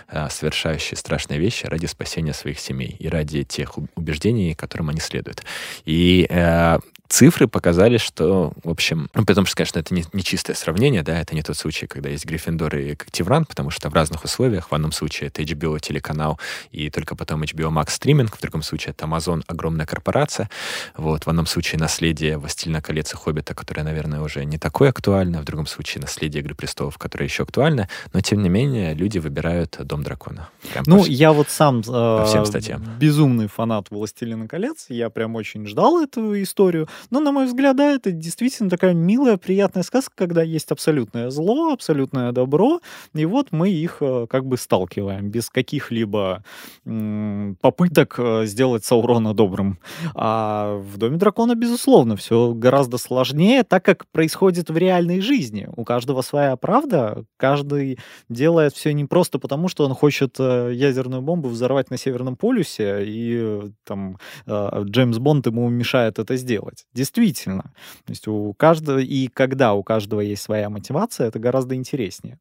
э, 0.08 0.28
совершающие 0.30 0.96
страшные 0.96 1.38
вещи 1.38 1.66
ради 1.66 1.86
спасения 1.86 2.32
своих 2.32 2.58
семей 2.58 2.96
и 2.98 3.08
ради 3.08 3.44
тех 3.44 3.78
убеждений, 3.94 4.54
которым 4.54 4.90
они 4.90 5.00
следуют. 5.00 5.42
И 5.84 6.26
э, 6.28 6.78
цифры 7.10 7.48
показали, 7.48 7.98
что, 7.98 8.52
в 8.62 8.70
общем, 8.70 9.10
ну, 9.14 9.24
потому 9.26 9.46
что, 9.46 9.56
конечно, 9.56 9.80
это 9.80 9.92
не, 9.92 10.04
не 10.12 10.22
чистое 10.22 10.54
сравнение, 10.54 11.02
да, 11.02 11.20
это 11.20 11.34
не 11.34 11.42
тот 11.42 11.56
случай, 11.56 11.86
когда 11.86 12.08
есть 12.08 12.24
Гриффиндор 12.24 12.76
и 12.76 12.94
Когтевран, 12.94 13.44
потому 13.44 13.70
что 13.70 13.90
в 13.90 13.94
разных 13.94 14.24
условиях, 14.24 14.70
в 14.70 14.74
одном 14.74 14.92
случае 14.92 15.28
это 15.28 15.42
HBO 15.42 15.78
телеканал 15.80 16.38
и 16.70 16.88
только 16.88 17.16
потом 17.16 17.42
HBO 17.42 17.70
Max 17.70 17.90
стриминг, 17.90 18.36
в 18.36 18.40
другом 18.40 18.62
случае 18.62 18.92
это 18.92 19.06
Amazon 19.06 19.42
огромная 19.48 19.86
корпорация, 19.86 20.48
вот, 20.96 21.26
в 21.26 21.28
одном 21.28 21.46
случае 21.46 21.80
наследие 21.80 22.38
«Властелина 22.38 22.80
колец» 22.80 23.12
и 23.12 23.16
«Хоббита», 23.16 23.54
которое, 23.54 23.82
наверное, 23.82 24.20
уже 24.20 24.44
не 24.44 24.58
такое 24.58 24.90
актуально, 24.90 25.42
в 25.42 25.44
другом 25.44 25.66
случае 25.66 26.02
наследие 26.02 26.42
«Игры 26.42 26.54
престолов», 26.54 26.96
которое 26.96 27.24
еще 27.24 27.42
актуально, 27.42 27.88
но, 28.12 28.20
тем 28.20 28.40
не 28.40 28.48
менее, 28.48 28.94
люди 28.94 29.18
выбирают 29.18 29.76
«Дом 29.80 30.04
дракона». 30.04 30.48
Прям 30.72 30.84
ну, 30.86 31.02
по, 31.02 31.08
я 31.08 31.32
вот 31.32 31.50
сам 31.50 31.82
по 31.82 32.24
всем 32.26 32.46
статьям. 32.46 32.84
безумный 33.00 33.48
фанат 33.48 33.90
«Властелина 33.90 34.46
колец», 34.46 34.86
я 34.88 35.10
прям 35.10 35.34
очень 35.34 35.66
ждал 35.66 36.00
эту 36.00 36.40
историю, 36.40 36.88
но, 37.10 37.20
на 37.20 37.32
мой 37.32 37.46
взгляд, 37.46 37.76
да, 37.76 37.92
это 37.92 38.12
действительно 38.12 38.68
такая 38.68 38.94
милая, 38.94 39.36
приятная 39.36 39.82
сказка, 39.82 40.12
когда 40.16 40.42
есть 40.42 40.70
абсолютное 40.70 41.30
зло, 41.30 41.72
абсолютное 41.72 42.32
добро, 42.32 42.80
и 43.14 43.24
вот 43.26 43.48
мы 43.52 43.70
их 43.70 43.98
э, 44.00 44.26
как 44.28 44.46
бы 44.46 44.56
сталкиваем 44.56 45.30
без 45.30 45.50
каких-либо 45.50 46.44
попыток 46.84 48.14
э, 48.18 48.46
сделать 48.46 48.84
Саурона 48.84 49.34
добрым. 49.34 49.78
А 50.14 50.76
в 50.76 50.98
Доме 50.98 51.16
дракона, 51.16 51.54
безусловно, 51.54 52.16
все 52.16 52.52
гораздо 52.52 52.98
сложнее, 52.98 53.64
так 53.64 53.84
как 53.84 54.06
происходит 54.12 54.70
в 54.70 54.76
реальной 54.76 55.20
жизни. 55.20 55.68
У 55.76 55.84
каждого 55.84 56.22
своя 56.22 56.56
правда, 56.56 57.24
каждый 57.36 57.98
делает 58.28 58.74
все 58.74 58.92
не 58.92 59.04
просто 59.04 59.38
потому, 59.38 59.68
что 59.68 59.84
он 59.84 59.94
хочет 59.94 60.36
э, 60.38 60.72
ядерную 60.74 61.22
бомбу 61.22 61.48
взорвать 61.48 61.90
на 61.90 61.96
Северном 61.96 62.36
полюсе, 62.36 63.04
и 63.04 63.70
там 63.84 64.18
Джеймс 64.46 65.18
Бонд 65.18 65.46
ему 65.46 65.68
мешает 65.68 66.18
это 66.18 66.36
сделать. 66.36 66.86
Действительно. 66.94 67.62
То 68.04 68.10
есть 68.10 68.26
у 68.26 68.52
каждого, 68.54 68.98
и 68.98 69.28
когда 69.28 69.74
у 69.74 69.82
каждого 69.84 70.20
есть 70.20 70.42
своя 70.42 70.68
мотивация, 70.70 71.28
это 71.28 71.38
гораздо 71.38 71.74
интереснее. 71.76 72.38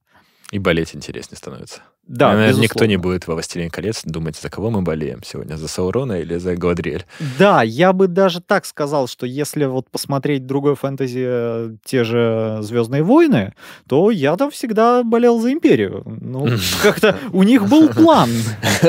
И 0.52 0.58
болеть 0.58 0.96
интереснее 0.96 1.38
становится. 1.38 1.82
Да, 2.10 2.34
Наверное, 2.34 2.64
никто 2.64 2.86
не 2.86 2.98
будет 2.98 3.28
во 3.28 3.36
«Властелине 3.36 3.70
колец» 3.70 4.02
думать, 4.04 4.36
за 4.36 4.50
кого 4.50 4.72
мы 4.72 4.82
болеем 4.82 5.22
сегодня, 5.24 5.58
за 5.58 5.68
Саурона 5.68 6.14
или 6.14 6.38
за 6.38 6.56
Гладриэль. 6.56 7.06
Да, 7.38 7.62
я 7.62 7.94
бы 7.94 8.08
даже 8.08 8.42
так 8.42 8.66
сказал, 8.66 9.08
что 9.08 9.28
если 9.28 9.66
вот 9.66 9.92
посмотреть 9.92 10.48
другой 10.48 10.76
фэнтези, 10.76 11.24
э, 11.24 11.76
те 11.86 12.04
же 12.04 12.58
«Звездные 12.62 13.04
войны», 13.04 13.54
то 13.88 14.10
я 14.10 14.36
там 14.38 14.50
всегда 14.50 15.04
болел 15.04 15.40
за 15.40 15.54
Империю. 15.54 16.02
Ну, 16.20 16.48
как-то 16.82 17.16
у 17.32 17.44
них 17.44 17.70
был 17.70 17.90
план. 17.90 18.32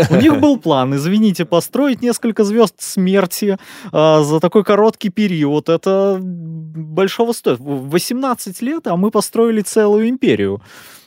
У 0.09 0.17
них 0.17 0.41
был 0.41 0.59
план, 0.59 0.97
извините, 0.97 1.45
построить 1.45 2.01
несколько 2.01 2.43
звезд 2.45 2.77
смерти 2.79 3.59
а, 3.93 4.23
за 4.23 4.41
такой 4.41 4.65
короткий 4.65 5.11
период. 5.11 5.69
Это 5.69 6.19
большого 6.23 7.33
стоит. 7.33 7.59
18 7.61 8.63
лет, 8.63 8.87
а 8.87 8.97
мы 8.97 9.11
построили 9.11 9.61
целую 9.61 10.09
империю. 10.09 10.63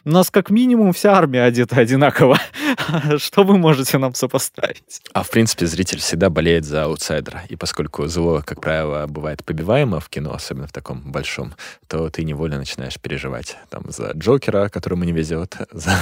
У 0.06 0.10
нас 0.10 0.30
как 0.30 0.50
минимум 0.50 0.92
вся 0.92 1.18
армия 1.18 1.44
одета 1.44 1.78
одинаково. 1.78 2.38
Что 3.18 3.44
вы 3.44 3.58
можете 3.58 3.98
нам 3.98 4.14
сопоставить? 4.14 5.02
А 5.14 5.24
в 5.24 5.30
принципе 5.30 5.66
зритель 5.66 6.00
всегда 6.00 6.30
болеет 6.30 6.66
за 6.66 6.84
аутсайдера. 6.84 7.44
И 7.48 7.56
поскольку 7.56 8.08
зло, 8.08 8.44
как 8.46 8.60
правило, 8.60 9.08
бывает 9.08 9.46
побиваемо 9.46 10.02
в 10.02 10.10
кино, 10.10 10.34
особенно 10.34 10.68
в 10.68 10.74
таком 10.74 11.10
большом, 11.10 11.54
то 11.88 12.10
ты 12.10 12.26
невольно 12.26 12.58
начинаешь 12.58 13.00
переживать 13.00 13.56
там 13.70 13.86
за 13.88 14.12
Джокера, 14.12 14.68
которому 14.68 15.06
не 15.06 15.14
везет, 15.14 15.56
за 15.72 15.96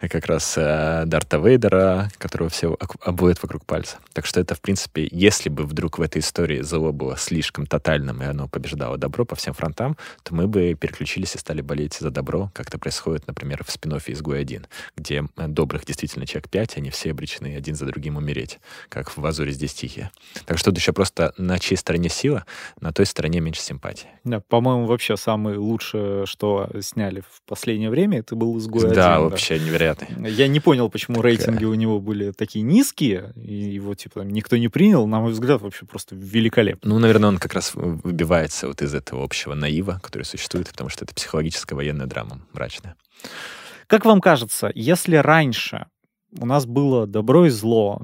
как 0.00 0.24
раз 0.24 0.54
э, 0.56 1.02
Дарта 1.04 1.36
Вейдера, 1.36 2.08
которого 2.16 2.48
все 2.48 2.78
обует 3.02 3.42
вокруг 3.42 3.66
пальца. 3.66 3.98
Так 4.14 4.24
что 4.24 4.40
это, 4.40 4.54
в 4.54 4.62
принципе, 4.62 5.06
если 5.12 5.50
бы 5.50 5.64
вдруг 5.64 5.98
в 5.98 6.02
этой 6.02 6.20
истории 6.20 6.62
зло 6.62 6.92
было 6.92 7.18
слишком 7.18 7.66
тотальным, 7.66 8.22
и 8.22 8.24
оно 8.24 8.48
побеждало 8.48 8.96
добро 8.96 9.26
по 9.26 9.36
всем 9.36 9.52
фронтам, 9.52 9.98
то 10.22 10.34
мы 10.34 10.46
бы 10.46 10.72
переключились 10.72 11.34
и 11.34 11.38
стали 11.38 11.60
болеть 11.60 11.98
за 12.00 12.10
добро, 12.10 12.50
как 12.54 12.68
это 12.68 12.78
происходит 12.78 13.17
происходит, 13.18 13.26
например, 13.26 13.64
в 13.64 13.70
спин 13.70 13.88
«Изгой 13.88 14.40
один», 14.40 14.66
где 14.96 15.24
э, 15.36 15.48
добрых 15.48 15.84
действительно 15.84 16.26
человек 16.26 16.50
пять, 16.50 16.76
они 16.76 16.90
все 16.90 17.10
обречены 17.10 17.56
один 17.56 17.74
за 17.74 17.86
другим 17.86 18.16
умереть, 18.16 18.58
как 18.88 19.16
в 19.16 19.24
«Азуре 19.24 19.52
здесь 19.52 19.74
тихие». 19.74 20.10
Так 20.46 20.58
что 20.58 20.70
тут 20.70 20.78
еще 20.78 20.92
просто 20.92 21.32
на 21.38 21.58
чьей 21.58 21.76
стороне 21.76 22.08
сила, 22.08 22.44
на 22.80 22.92
той 22.92 23.06
стороне 23.06 23.40
меньше 23.40 23.60
симпатии. 23.60 24.08
Да, 24.24 24.40
по-моему, 24.40 24.86
вообще 24.86 25.16
самое 25.16 25.58
лучшее, 25.58 26.26
что 26.26 26.68
сняли 26.80 27.20
в 27.20 27.42
последнее 27.46 27.90
время, 27.90 28.18
это 28.18 28.36
был 28.36 28.56
«Изгой 28.58 28.84
один». 28.84 28.94
Да, 28.94 29.20
вообще 29.20 29.58
невероятный. 29.58 30.30
Я 30.30 30.48
не 30.48 30.60
понял, 30.60 30.90
почему 30.90 31.22
рейтинги 31.22 31.64
у 31.64 31.74
него 31.74 32.00
были 32.00 32.32
такие 32.32 32.62
низкие, 32.62 33.32
и 33.36 33.54
его, 33.54 33.94
типа, 33.94 34.20
никто 34.20 34.56
не 34.56 34.68
принял. 34.68 35.06
На 35.06 35.20
мой 35.20 35.32
взгляд, 35.32 35.60
вообще 35.62 35.86
просто 35.86 36.14
великолепно. 36.14 36.88
Ну, 36.90 36.98
наверное, 36.98 37.28
он 37.28 37.38
как 37.38 37.54
раз 37.54 37.72
выбивается 37.74 38.68
вот 38.68 38.82
из 38.82 38.94
этого 38.94 39.24
общего 39.24 39.54
наива, 39.54 40.00
который 40.02 40.24
существует, 40.24 40.68
потому 40.68 40.90
что 40.90 41.04
это 41.04 41.14
психологическая 41.14 41.76
военная 41.76 42.06
драма 42.06 42.40
мрачная. 42.52 42.96
Как 43.86 44.04
вам 44.04 44.20
кажется, 44.20 44.70
если 44.74 45.16
раньше 45.16 45.86
у 46.36 46.44
нас 46.44 46.66
было 46.66 47.06
добро 47.06 47.46
и 47.46 47.48
зло. 47.48 48.02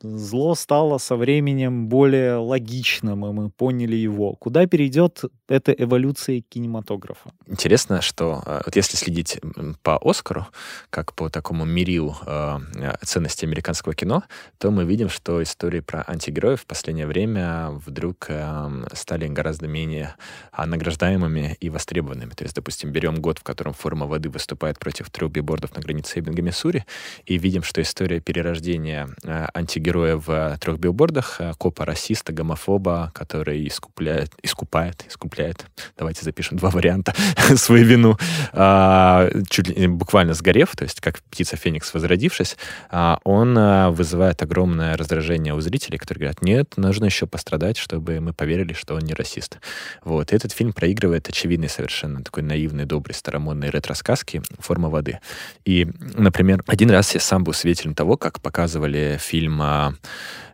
Зло 0.00 0.54
стало 0.54 0.98
со 0.98 1.16
временем 1.16 1.88
более 1.88 2.36
логичным, 2.36 3.26
и 3.26 3.32
мы 3.32 3.50
поняли 3.50 3.96
его. 3.96 4.34
Куда 4.34 4.66
перейдет 4.66 5.24
эта 5.48 5.72
эволюция 5.72 6.40
кинематографа? 6.40 7.32
Интересно, 7.46 8.00
что 8.00 8.42
э, 8.46 8.62
вот 8.64 8.76
если 8.76 8.96
следить 8.96 9.40
по 9.82 9.98
Оскару, 10.02 10.46
как 10.90 11.14
по 11.14 11.28
такому 11.28 11.64
мерилу 11.64 12.16
э, 12.26 12.58
ценности 13.02 13.44
американского 13.44 13.94
кино, 13.94 14.24
то 14.58 14.70
мы 14.70 14.84
видим, 14.84 15.08
что 15.08 15.42
истории 15.42 15.80
про 15.80 16.04
антигероев 16.06 16.62
в 16.62 16.66
последнее 16.66 17.06
время 17.06 17.70
вдруг 17.70 18.26
э, 18.28 18.84
стали 18.92 19.28
гораздо 19.28 19.68
менее 19.68 20.14
награждаемыми 20.56 21.56
и 21.60 21.70
востребованными. 21.70 22.30
То 22.30 22.44
есть, 22.44 22.54
допустим, 22.54 22.90
берем 22.90 23.16
год, 23.16 23.38
в 23.38 23.42
котором 23.42 23.74
форма 23.74 24.06
воды 24.06 24.30
выступает 24.30 24.78
против 24.78 25.10
трех 25.10 25.30
билбордов 25.30 25.74
на 25.74 25.82
границе 25.82 26.20
Эббинга, 26.20 26.42
Миссури, 26.42 26.84
и 27.26 27.38
видим, 27.38 27.62
что 27.62 27.82
история 27.82 28.20
перерождения 28.20 29.08
э, 29.22 29.46
антигероя 29.54 30.16
в 30.16 30.30
э, 30.30 30.58
трех 30.58 30.78
билбордах, 30.78 31.40
э, 31.40 31.52
копа 31.58 31.84
расиста, 31.84 32.32
гомофоба, 32.32 33.12
который 33.14 33.66
искупляет, 33.66 34.32
искупает, 34.42 35.04
искупляет, 35.34 35.66
давайте 35.98 36.24
запишем 36.24 36.56
два 36.58 36.70
варианта, 36.70 37.12
свою 37.56 37.84
вину, 37.84 38.16
а, 38.52 39.28
чуть 39.50 39.68
ли 39.68 39.86
буквально 39.88 40.34
сгорев, 40.34 40.70
то 40.76 40.84
есть 40.84 41.00
как 41.00 41.20
птица 41.30 41.56
Феникс 41.56 41.92
возродившись, 41.92 42.56
а, 42.90 43.18
он 43.24 43.54
вызывает 43.94 44.42
огромное 44.42 44.96
раздражение 44.96 45.54
у 45.54 45.60
зрителей, 45.60 45.98
которые 45.98 46.20
говорят, 46.20 46.42
нет, 46.42 46.76
нужно 46.76 47.06
еще 47.06 47.26
пострадать, 47.26 47.76
чтобы 47.76 48.20
мы 48.20 48.32
поверили, 48.32 48.74
что 48.74 48.94
он 48.94 49.00
не 49.00 49.14
расист. 49.14 49.58
Вот. 50.04 50.32
И 50.32 50.36
этот 50.36 50.52
фильм 50.52 50.72
проигрывает 50.72 51.28
очевидный 51.28 51.68
совершенно 51.68 52.22
такой 52.22 52.42
наивный, 52.42 52.84
добрый, 52.84 53.14
старомодный 53.14 53.70
ретро-сказки 53.70 54.42
«Форма 54.58 54.88
воды». 54.88 55.20
И, 55.64 55.88
например, 56.14 56.62
один 56.66 56.90
раз 56.90 57.14
я 57.14 57.20
сам 57.20 57.44
был 57.44 57.52
свидетелем 57.52 57.94
того, 57.94 58.16
как 58.16 58.40
показывали 58.40 59.18
фильм 59.20 59.60
а, 59.62 59.94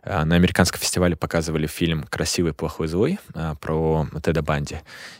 на 0.03 0.35
американском 0.35 0.79
фестивале 0.79 1.15
показывали 1.15 1.67
фильм 1.67 2.03
«Красивый, 2.03 2.53
плохой, 2.53 2.87
злой» 2.87 3.19
а, 3.33 3.55
про 3.55 4.07
Теда 4.23 4.41
Банди. 4.41 4.77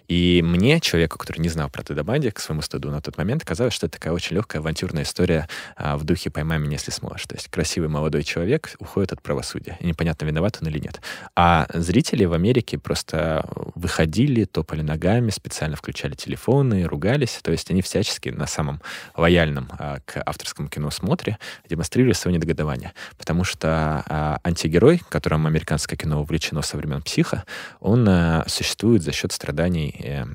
И 0.08 0.42
мне, 0.44 0.80
человеку, 0.80 1.18
который 1.18 1.40
не 1.40 1.50
знал 1.50 1.70
про 1.70 1.84
Теда 1.84 2.04
Банди, 2.04 2.32
к 2.32 2.40
своему 2.40 2.62
стыду 2.62 2.90
на 2.90 3.02
тот 3.02 3.18
момент, 3.18 3.46
казалось, 3.46 3.74
что 3.74 3.86
это 3.86 4.00
такая 4.00 4.14
очень 4.14 4.36
легкая 4.36 4.62
авантюрная 4.62 5.04
история 5.04 5.48
в 5.78 6.04
духе 6.04 6.30
«Поймай 6.30 6.60
меня, 6.60 6.74
если 6.74 6.92
сможешь». 6.92 7.28
То 7.28 7.36
есть 7.36 7.48
красивый 7.50 7.90
молодой 7.90 8.24
человек 8.24 8.76
уходит 8.80 9.14
от 9.14 9.22
правосудия. 9.22 9.78
И 9.80 9.86
непонятно, 9.86 10.26
виноват 10.26 10.58
он 10.62 10.68
или 10.68 10.80
нет. 10.80 11.00
А 11.36 11.68
зрители 11.74 12.26
в 12.26 12.34
Америке 12.34 12.78
просто 12.78 13.46
выходили, 13.76 14.46
топали 14.46 14.82
ногами, 14.82 15.30
специально 15.30 15.76
включали 15.76 16.16
телефоны, 16.16 16.84
ругались. 16.84 17.40
То 17.42 17.52
есть 17.52 17.70
они 17.72 17.82
всячески 17.82 18.30
на 18.30 18.48
самом 18.48 18.82
лояльном 19.16 19.68
к 20.06 20.22
авторскому 20.26 20.70
кино 20.70 20.90
смотре 20.92 21.38
демонстрировали 21.70 22.14
свое 22.14 22.36
недогадование. 22.36 22.94
Потому 23.18 23.44
что 23.44 24.04
а, 24.08 24.40
антигерой, 24.72 25.02
которым 25.10 25.48
американское 25.48 25.98
кино 25.98 26.22
увлечено 26.22 26.62
со 26.62 26.78
времен 26.78 27.02
психа, 27.02 27.44
он 27.80 28.08
а, 28.08 28.46
существует 28.48 29.04
за 29.04 29.12
счет 29.12 29.32
страданий 29.32 29.94
э, 30.00 30.26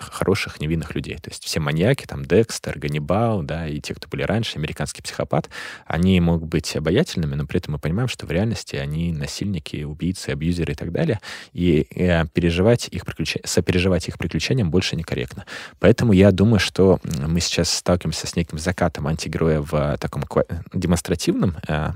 хороших 0.00 0.60
невинных 0.60 0.94
людей. 0.94 1.16
То 1.16 1.30
есть 1.30 1.44
все 1.44 1.60
маньяки, 1.60 2.06
там 2.06 2.24
Декстер, 2.24 2.78
Ганнибал, 2.78 3.42
да, 3.42 3.66
и 3.66 3.80
те, 3.80 3.94
кто 3.94 4.08
были 4.08 4.22
раньше, 4.22 4.58
американский 4.58 5.02
психопат, 5.02 5.48
они 5.86 6.20
могут 6.20 6.48
быть 6.48 6.74
обаятельными, 6.76 7.34
но 7.34 7.46
при 7.46 7.58
этом 7.58 7.74
мы 7.74 7.78
понимаем, 7.78 8.08
что 8.08 8.26
в 8.26 8.30
реальности 8.30 8.76
они 8.76 9.12
насильники, 9.12 9.82
убийцы, 9.84 10.30
абьюзеры 10.30 10.72
и 10.72 10.76
так 10.76 10.92
далее, 10.92 11.20
и, 11.52 11.86
э, 11.94 12.26
переживать 12.26 12.88
их 12.88 13.04
приключ... 13.04 13.36
сопереживать 13.44 14.08
их 14.08 14.18
приключениям 14.18 14.70
больше 14.70 14.96
некорректно. 14.96 15.44
Поэтому 15.80 16.12
я 16.12 16.30
думаю, 16.30 16.60
что 16.60 17.00
мы 17.04 17.40
сейчас 17.40 17.70
сталкиваемся 17.70 18.26
с 18.26 18.36
неким 18.36 18.58
закатом 18.58 19.06
антигероя 19.06 19.60
в 19.60 19.96
таком 19.98 20.24
демонстративном 20.72 21.56
э, 21.68 21.92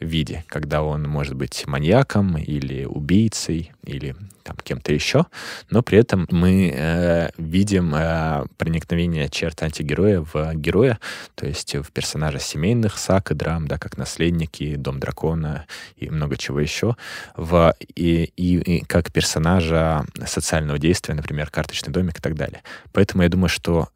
виде, 0.00 0.44
когда 0.48 0.82
он 0.82 1.04
может 1.04 1.34
быть 1.34 1.66
маньяком 1.66 2.36
или 2.38 2.84
убийцей, 2.84 3.72
или 3.84 4.14
там 4.48 4.56
кем-то 4.64 4.92
еще, 4.94 5.26
но 5.68 5.82
при 5.82 5.98
этом 5.98 6.26
мы 6.30 6.72
э, 6.74 7.30
видим 7.36 7.94
э, 7.94 8.46
проникновение 8.56 9.28
черт 9.28 9.62
антигероя 9.62 10.24
в 10.32 10.54
героя, 10.54 10.98
то 11.34 11.46
есть 11.46 11.74
в 11.74 11.92
персонажа 11.92 12.38
семейных 12.38 12.96
саг 12.96 13.30
и 13.30 13.34
драм, 13.34 13.68
да, 13.68 13.76
как 13.78 13.98
наследники, 13.98 14.76
Дом 14.76 15.00
дракона 15.00 15.66
и 15.96 16.08
много 16.08 16.38
чего 16.38 16.60
еще, 16.60 16.96
в, 17.36 17.74
и, 17.94 18.32
и, 18.36 18.56
и 18.56 18.84
как 18.86 19.12
персонажа 19.12 20.06
социального 20.26 20.78
действия, 20.78 21.14
например, 21.14 21.50
карточный 21.50 21.92
домик 21.92 22.18
и 22.18 22.22
так 22.22 22.34
далее. 22.34 22.62
Поэтому 22.92 23.24
я 23.24 23.28
думаю, 23.28 23.50
что 23.50 23.88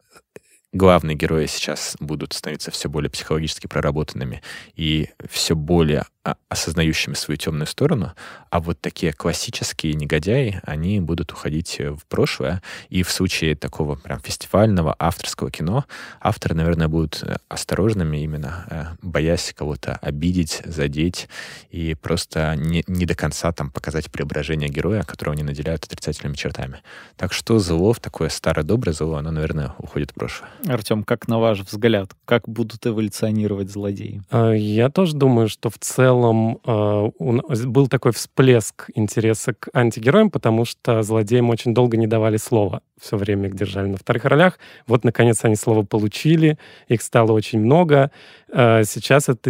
главные 0.73 1.15
герои 1.15 1.45
сейчас 1.45 1.95
будут 1.99 2.33
становиться 2.33 2.71
все 2.71 2.89
более 2.89 3.09
психологически 3.09 3.67
проработанными 3.67 4.41
и 4.75 5.09
все 5.29 5.55
более 5.55 6.05
осознающими 6.47 7.15
свою 7.15 7.37
темную 7.37 7.67
сторону, 7.67 8.13
а 8.49 8.61
вот 8.61 8.79
такие 8.79 9.11
классические 9.11 9.93
негодяи, 9.93 10.61
они 10.63 11.01
будут 11.01 11.33
уходить 11.33 11.79
в 11.79 12.05
прошлое, 12.07 12.61
и 12.87 13.03
в 13.03 13.11
случае 13.11 13.55
такого 13.55 13.95
прям 13.95 14.19
фестивального 14.21 14.95
авторского 14.97 15.51
кино 15.51 15.85
авторы, 16.21 16.55
наверное, 16.55 16.87
будут 16.87 17.23
э, 17.23 17.37
осторожными 17.49 18.23
именно, 18.23 18.65
э, 18.69 18.85
боясь 19.01 19.53
кого-то 19.53 19.97
обидеть, 20.01 20.61
задеть, 20.63 21.27
и 21.71 21.93
просто 21.93 22.55
не, 22.55 22.85
не 22.87 23.05
до 23.05 23.15
конца 23.15 23.51
там 23.51 23.69
показать 23.69 24.09
преображение 24.09 24.69
героя, 24.69 25.03
которого 25.03 25.33
они 25.33 25.43
наделяют 25.43 25.83
отрицательными 25.83 26.35
чертами. 26.35 26.81
Так 27.17 27.33
что 27.33 27.59
зло, 27.59 27.93
такое 27.95 28.29
старое-доброе 28.29 28.93
зло, 28.93 29.15
оно, 29.15 29.31
наверное, 29.31 29.73
уходит 29.77 30.11
в 30.11 30.13
прошлое. 30.13 30.49
Артем, 30.67 31.03
как 31.03 31.27
на 31.27 31.39
ваш 31.39 31.61
взгляд, 31.61 32.11
как 32.25 32.47
будут 32.47 32.85
эволюционировать 32.85 33.69
злодеи? 33.69 34.21
А, 34.29 34.51
я 34.51 34.89
тоже 34.89 35.15
думаю, 35.15 35.49
что 35.49 35.69
в 35.69 35.77
целом 35.77 36.59
э, 36.65 37.09
был 37.19 37.87
такой 37.87 38.11
всплеск 38.13 38.89
интереса 38.95 39.53
к 39.53 39.69
антигероям, 39.73 40.29
потому 40.29 40.65
что 40.65 41.03
злодеям 41.03 41.49
очень 41.49 41.73
долго 41.73 41.97
не 41.97 42.07
давали 42.07 42.37
слова. 42.37 42.81
Все 42.99 43.17
время 43.17 43.49
их 43.49 43.55
держали 43.55 43.87
на 43.87 43.97
вторых 43.97 44.25
ролях. 44.25 44.59
Вот, 44.87 45.03
наконец, 45.03 45.43
они 45.43 45.55
слово 45.55 45.83
получили. 45.83 46.57
Их 46.87 47.01
стало 47.01 47.33
очень 47.33 47.59
много. 47.59 48.11
Э, 48.51 48.83
сейчас 48.85 49.29
этот 49.29 49.47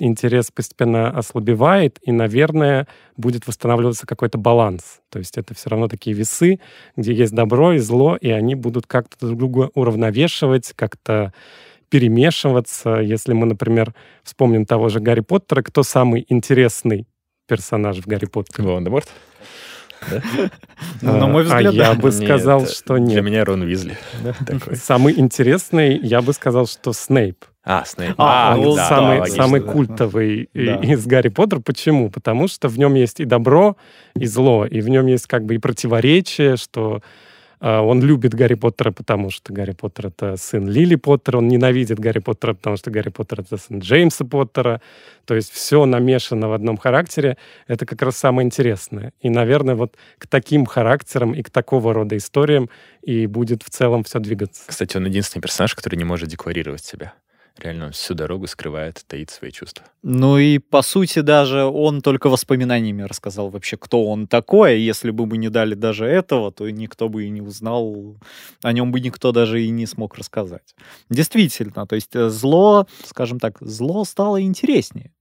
интерес 0.00 0.50
постепенно 0.50 1.10
ослабевает, 1.10 1.98
и, 2.02 2.10
наверное, 2.10 2.88
будет 3.16 3.46
восстанавливаться 3.46 4.06
какой-то 4.06 4.38
баланс. 4.38 5.00
То 5.10 5.18
есть 5.18 5.38
это 5.38 5.54
все 5.54 5.70
равно 5.70 5.88
такие 5.88 6.14
весы, 6.14 6.60
где 6.96 7.12
есть 7.12 7.32
добро 7.32 7.72
и 7.72 7.78
зло, 7.78 8.16
и 8.16 8.30
они 8.30 8.54
будут 8.54 8.86
как-то 8.86 9.26
друг 9.26 9.38
друга 9.38 9.70
уравновешивать, 9.74 10.72
как-то 10.74 11.32
перемешиваться. 11.88 12.96
Если 12.96 13.32
мы, 13.32 13.46
например, 13.46 13.94
вспомним 14.22 14.66
того 14.66 14.88
же 14.88 15.00
Гарри 15.00 15.20
Поттера, 15.20 15.62
кто 15.62 15.82
самый 15.82 16.26
интересный 16.28 17.06
персонаж 17.46 17.98
в 17.98 18.06
Гарри 18.06 18.26
Поттере? 18.26 18.64
Волан-де-Морт? 18.64 19.08
Ну, 21.00 21.16
на 21.16 21.26
мой 21.26 21.44
взгляд, 21.44 21.72
а 21.72 21.76
я 21.76 21.94
бы 21.94 22.12
сказал, 22.12 22.66
что 22.66 22.98
нет. 22.98 23.12
Для 23.12 23.22
меня 23.22 23.44
Рон 23.44 23.62
Уизли. 23.62 23.96
Самый 24.74 25.18
интересный, 25.18 25.98
я 25.98 26.20
бы 26.22 26.32
сказал, 26.32 26.66
что 26.66 26.92
Снейп. 26.92 27.44
А, 27.68 27.84
Снейп. 27.84 28.14
А, 28.16 28.52
а 28.52 28.56
ну, 28.56 28.76
да, 28.76 28.88
самый, 28.88 29.18
да, 29.18 29.26
самый 29.26 29.60
да. 29.60 29.72
культовый 29.72 30.48
да. 30.54 30.76
из 30.76 31.04
Гарри 31.04 31.30
Поттера. 31.30 31.58
Почему? 31.58 32.10
Потому 32.10 32.46
что 32.46 32.68
в 32.68 32.78
нем 32.78 32.94
есть 32.94 33.18
и 33.18 33.24
добро, 33.24 33.76
и 34.14 34.24
зло, 34.26 34.64
и 34.64 34.80
в 34.80 34.88
нем 34.88 35.06
есть 35.06 35.26
как 35.26 35.44
бы 35.44 35.56
и 35.56 35.58
противоречие, 35.58 36.56
что 36.56 37.02
а, 37.58 37.82
он 37.82 38.02
любит 38.02 38.34
Гарри 38.34 38.54
Поттера, 38.54 38.92
потому 38.92 39.30
что 39.30 39.52
Гарри 39.52 39.72
Поттер— 39.72 40.06
это 40.16 40.36
сын 40.36 40.68
Лили 40.68 40.94
Поттера. 40.94 41.38
Он 41.38 41.48
ненавидит 41.48 41.98
Гарри 41.98 42.20
Поттера, 42.20 42.54
потому 42.54 42.76
что 42.76 42.92
Гарри 42.92 43.08
Поттер— 43.08 43.40
это 43.40 43.56
сын 43.56 43.80
Джеймса 43.80 44.24
Поттера. 44.24 44.80
То 45.24 45.34
есть 45.34 45.50
все 45.50 45.84
намешано 45.86 46.48
в 46.48 46.52
одном 46.52 46.76
характере. 46.76 47.36
Это 47.66 47.84
как 47.84 48.00
раз 48.00 48.16
самое 48.16 48.46
интересное. 48.46 49.12
И, 49.20 49.28
наверное, 49.28 49.74
вот 49.74 49.96
к 50.18 50.28
таким 50.28 50.66
характерам 50.66 51.32
и 51.32 51.42
к 51.42 51.50
такого 51.50 51.92
рода 51.92 52.16
историям 52.16 52.70
и 53.02 53.26
будет 53.26 53.64
в 53.64 53.70
целом 53.70 54.04
все 54.04 54.20
двигаться. 54.20 54.62
Кстати, 54.68 54.96
он 54.96 55.06
единственный 55.06 55.42
персонаж, 55.42 55.74
который 55.74 55.96
не 55.96 56.04
может 56.04 56.28
декларировать 56.28 56.84
себя 56.84 57.14
реально 57.58 57.90
всю 57.90 58.14
дорогу 58.14 58.46
скрывает, 58.46 59.04
таит 59.06 59.30
свои 59.30 59.50
чувства. 59.50 59.84
Ну 60.02 60.38
и, 60.38 60.58
по 60.58 60.82
сути, 60.82 61.20
даже 61.20 61.64
он 61.64 62.02
только 62.02 62.28
воспоминаниями 62.28 63.02
рассказал 63.02 63.50
вообще, 63.50 63.76
кто 63.76 64.06
он 64.06 64.26
такой. 64.26 64.80
Если 64.80 65.10
бы 65.10 65.26
мы 65.26 65.36
не 65.36 65.48
дали 65.48 65.74
даже 65.74 66.06
этого, 66.06 66.52
то 66.52 66.68
никто 66.70 67.08
бы 67.08 67.24
и 67.24 67.30
не 67.30 67.40
узнал, 67.40 68.16
о 68.62 68.72
нем 68.72 68.92
бы 68.92 69.00
никто 69.00 69.32
даже 69.32 69.62
и 69.62 69.70
не 69.70 69.86
смог 69.86 70.16
рассказать. 70.16 70.74
Действительно, 71.10 71.86
то 71.86 71.94
есть 71.94 72.14
э, 72.14 72.28
зло, 72.28 72.86
скажем 73.04 73.40
так, 73.40 73.58
зло 73.60 74.04
стало 74.04 74.42
интереснее. 74.42 75.12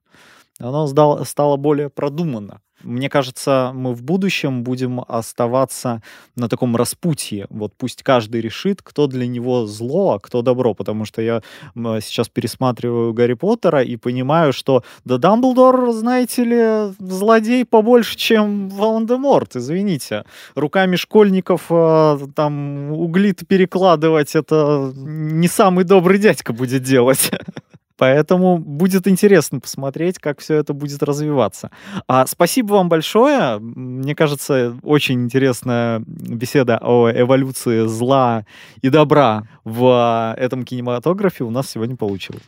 Оно 0.60 0.88
стало 1.26 1.58
более 1.58 1.90
продуманно. 1.90 2.62
Мне 2.86 3.10
кажется, 3.10 3.72
мы 3.74 3.94
в 3.94 4.04
будущем 4.04 4.64
будем 4.64 5.04
оставаться 5.08 6.02
на 6.36 6.48
таком 6.48 6.76
распутье. 6.76 7.48
Вот 7.50 7.74
пусть 7.78 8.04
каждый 8.04 8.42
решит, 8.42 8.82
кто 8.82 9.08
для 9.08 9.28
него 9.28 9.66
зло, 9.66 10.14
а 10.14 10.20
кто 10.20 10.42
добро. 10.42 10.74
Потому 10.74 11.06
что 11.06 11.22
я 11.22 11.42
сейчас 11.74 12.30
пересматриваю 12.30 13.14
Гарри 13.14 13.34
Поттера 13.34 13.84
и 13.84 13.98
понимаю, 13.98 14.54
что 14.54 14.84
да 15.04 15.18
Дамблдор, 15.18 15.92
знаете 15.92 16.44
ли, 16.44 16.94
злодей 17.00 17.66
побольше, 17.66 18.16
чем 18.18 18.70
Волан-де-Морт, 18.70 19.56
извините. 19.56 20.24
Руками 20.56 20.96
школьников 20.96 21.66
э, 21.70 22.20
там 22.36 22.92
угли 22.92 23.34
перекладывать, 23.34 24.36
это 24.36 24.94
не 24.96 25.48
самый 25.48 25.84
добрый 25.84 26.20
дядька 26.20 26.54
будет 26.54 26.84
делать. 26.84 27.32
Поэтому 27.98 28.58
будет 28.58 29.08
интересно 29.08 29.60
посмотреть, 29.60 30.20
как 30.20 30.40
все 30.40 30.56
это 30.56 30.74
будет 30.74 31.02
развиваться. 31.04 31.72
А, 32.08 32.26
спасибо 32.28 32.74
вам 32.74 32.90
большое. 32.90 33.60
Мне 33.60 34.16
кажется, 34.16 34.78
очень 34.84 35.24
интересная 35.24 36.04
беседа 36.06 36.78
о 36.82 37.10
эволюции 37.10 37.86
зла 37.86 38.46
и 38.82 38.90
добра 38.90 39.44
в 39.64 40.36
этом 40.38 40.66
кинематографе 40.66 41.44
у 41.44 41.52
нас 41.52 41.70
сегодня 41.70 41.96
получилась. 41.96 42.44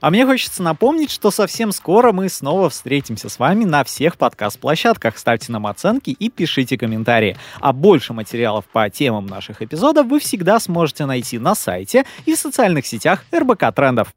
А 0.00 0.10
мне 0.10 0.24
хочется 0.24 0.62
напомнить, 0.62 1.10
что 1.10 1.30
совсем 1.30 1.72
скоро 1.72 2.12
мы 2.12 2.28
снова 2.30 2.70
встретимся 2.70 3.28
с 3.28 3.38
вами 3.38 3.64
на 3.64 3.84
всех 3.84 4.16
подкаст-площадках. 4.16 5.18
Ставьте 5.18 5.52
нам 5.52 5.66
оценки 5.66 6.10
и 6.10 6.30
пишите 6.30 6.78
комментарии. 6.78 7.36
А 7.60 7.74
больше 7.74 8.14
материалов 8.14 8.64
по 8.64 8.88
темам 8.88 9.26
наших 9.26 9.60
эпизодов 9.60 10.06
вы 10.06 10.18
всегда 10.20 10.58
сможете 10.58 11.04
найти 11.04 11.38
на 11.38 11.54
сайте 11.54 12.06
и 12.24 12.34
в 12.34 12.38
социальных 12.38 12.86
сетях 12.86 13.24
РБК 13.30 13.74
Трендов. 13.74 14.14